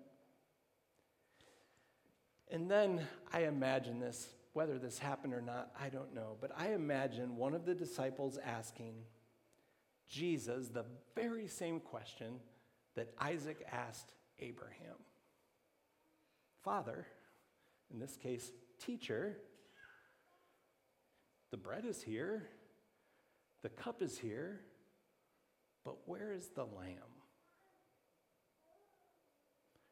And 2.49 2.71
then 2.71 3.07
I 3.31 3.43
imagine 3.43 3.99
this, 3.99 4.29
whether 4.53 4.79
this 4.79 4.97
happened 4.97 5.35
or 5.35 5.41
not, 5.41 5.71
I 5.79 5.89
don't 5.89 6.15
know, 6.15 6.37
but 6.41 6.51
I 6.57 6.73
imagine 6.73 7.35
one 7.35 7.53
of 7.53 7.65
the 7.65 7.75
disciples 7.75 8.39
asking 8.43 8.95
Jesus 10.07 10.69
the 10.69 10.85
very 11.15 11.47
same 11.47 11.79
question 11.79 12.39
that 12.95 13.13
Isaac 13.19 13.65
asked 13.71 14.13
Abraham. 14.39 14.95
Father, 16.63 17.07
in 17.91 17.99
this 17.99 18.17
case, 18.17 18.51
teacher, 18.79 19.37
the 21.51 21.57
bread 21.57 21.85
is 21.85 22.01
here, 22.01 22.47
the 23.61 23.69
cup 23.69 24.01
is 24.01 24.17
here, 24.17 24.61
but 25.83 26.07
where 26.07 26.31
is 26.33 26.49
the 26.49 26.65
lamb? 26.65 27.19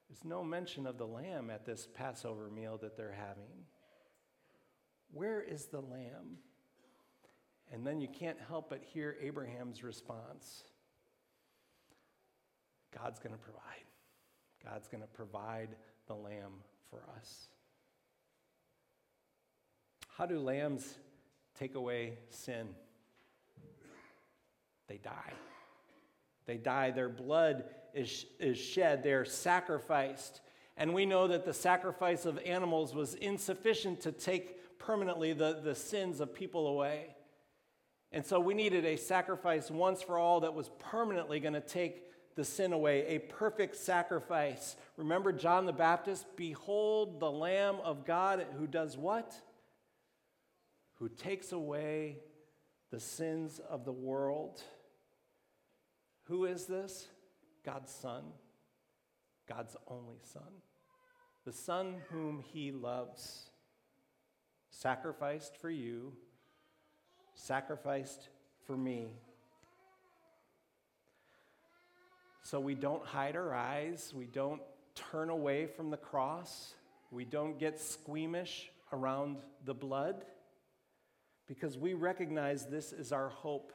There's 0.08 0.24
no 0.24 0.44
mention 0.44 0.88
of 0.88 0.98
the 0.98 1.08
lamb 1.08 1.50
at 1.50 1.66
this 1.66 1.88
Passover 1.94 2.50
meal 2.50 2.78
that 2.82 2.96
they're 2.96 3.12
having. 3.12 3.66
Where 5.12 5.42
is 5.42 5.66
the 5.66 5.82
lamb? 5.82 6.38
And 7.72 7.86
then 7.86 8.00
you 8.00 8.08
can't 8.08 8.40
help 8.48 8.70
but 8.70 8.84
hear 8.84 9.18
Abraham's 9.22 9.84
response 9.84 10.64
God's 13.02 13.20
going 13.20 13.34
to 13.34 13.42
provide. 13.42 13.64
God's 14.64 14.88
going 14.88 15.02
to 15.02 15.08
provide 15.08 15.70
the 16.08 16.14
lamb 16.14 16.54
for 16.90 17.00
us. 17.18 17.48
How 20.18 20.26
do 20.26 20.40
lambs 20.40 20.98
take 21.60 21.76
away 21.76 22.18
sin? 22.30 22.70
They 24.88 24.98
die. 24.98 25.34
They 26.46 26.58
die. 26.58 26.92
Their 26.92 27.10
blood 27.10 27.66
is, 27.94 28.26
is 28.40 28.58
shed. 28.58 29.04
They're 29.04 29.26
sacrificed. 29.26 30.42
And 30.76 30.94
we 30.94 31.06
know 31.06 31.28
that 31.28 31.46
the 31.46 31.54
sacrifice 31.54 32.26
of 32.26 32.40
animals 32.40 32.96
was 32.96 33.14
insufficient 33.16 34.02
to 34.02 34.12
take 34.12 34.80
permanently 34.80 35.34
the, 35.34 35.60
the 35.64 35.76
sins 35.76 36.20
of 36.20 36.34
people 36.34 36.68
away. 36.68 37.16
And 38.12 38.26
so 38.26 38.40
we 38.40 38.54
needed 38.54 38.86
a 38.86 38.96
sacrifice 38.96 39.70
once 39.70 40.02
for 40.02 40.18
all 40.18 40.40
that 40.42 40.54
was 40.54 40.72
permanently 40.80 41.40
going 41.40 41.54
to 41.54 41.62
take 41.62 42.07
the 42.38 42.46
sin 42.46 42.72
away, 42.72 43.06
a 43.08 43.20
perfect 43.20 43.76
sacrifice. 43.76 44.78
Remember 44.96 45.34
John 45.34 45.66
the 45.66 45.74
Baptist? 45.74 46.26
Behold 46.38 47.20
the 47.20 47.32
Lamb 47.32 47.78
of 47.84 48.06
God 48.06 48.46
who 48.58 48.68
does 48.68 48.96
what? 48.96 49.36
Who 51.00 51.10
takes 51.10 51.52
away 51.52 52.20
the 52.92 53.00
sins 53.00 53.60
of 53.70 53.86
the 53.86 53.92
world. 53.92 54.62
Who 56.26 56.46
is 56.46 56.66
this? 56.66 57.08
God's 57.66 57.92
Son, 57.92 58.24
God's 59.48 59.76
only 59.88 60.20
Son, 60.22 60.62
the 61.46 61.52
Son 61.52 61.96
whom 62.10 62.40
He 62.40 62.72
loves, 62.72 63.50
sacrificed 64.70 65.58
for 65.58 65.70
you, 65.70 66.14
sacrificed 67.34 68.30
for 68.66 68.78
me. 68.78 69.08
So 72.50 72.62
we 72.62 72.76
don't 72.76 73.06
hide 73.06 73.36
our 73.36 73.54
eyes, 73.54 74.14
we 74.16 74.24
don't 74.24 74.62
turn 74.96 75.30
away 75.30 75.66
from 75.66 75.90
the 75.90 75.98
cross, 75.98 76.76
we 77.12 77.26
don't 77.26 77.60
get 77.60 77.78
squeamish 77.78 78.72
around 78.94 79.40
the 79.66 79.74
blood, 79.74 80.24
because 81.46 81.78
we 81.78 81.94
recognize 81.94 82.66
this 82.66 82.94
is 82.94 83.12
our 83.12 83.28
hope. 83.28 83.74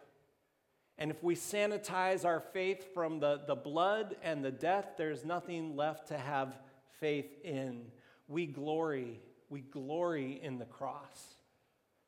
And 0.97 1.11
if 1.11 1.23
we 1.23 1.35
sanitize 1.35 2.25
our 2.25 2.41
faith 2.41 2.95
from 2.95 3.21
the, 3.21 3.43
the 3.47 3.55
blood 3.55 4.17
and 4.23 4.43
the 4.43 4.51
death, 4.51 4.95
there's 4.97 5.23
nothing 5.23 5.77
left 5.77 6.09
to 6.09 6.17
have 6.17 6.59
faith 6.99 7.45
in. 7.45 7.89
We 8.27 8.47
glory, 8.47 9.21
we 9.51 9.61
glory 9.61 10.41
in 10.43 10.59
the 10.59 10.65
cross. 10.65 11.35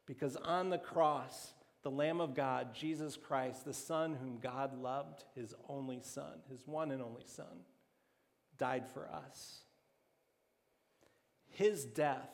Because 0.07 0.37
on 0.37 0.71
the 0.71 0.79
cross, 0.79 1.53
the 1.85 1.91
Lamb 1.91 2.21
of 2.21 2.35
God, 2.35 2.75
Jesus 2.75 3.17
Christ, 3.17 3.65
the 3.65 3.75
Son 3.75 4.15
whom 4.15 4.39
God 4.39 4.77
loved, 4.81 5.25
his 5.35 5.55
only 5.69 6.01
Son, 6.03 6.41
his 6.51 6.67
one 6.67 6.91
and 6.91 7.03
only 7.03 7.25
Son, 7.27 7.61
died 8.59 8.89
for 8.89 9.09
us. 9.09 9.61
His 11.51 11.85
death 11.85 12.31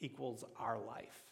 equals 0.00 0.44
our 0.58 0.78
life. 0.78 1.29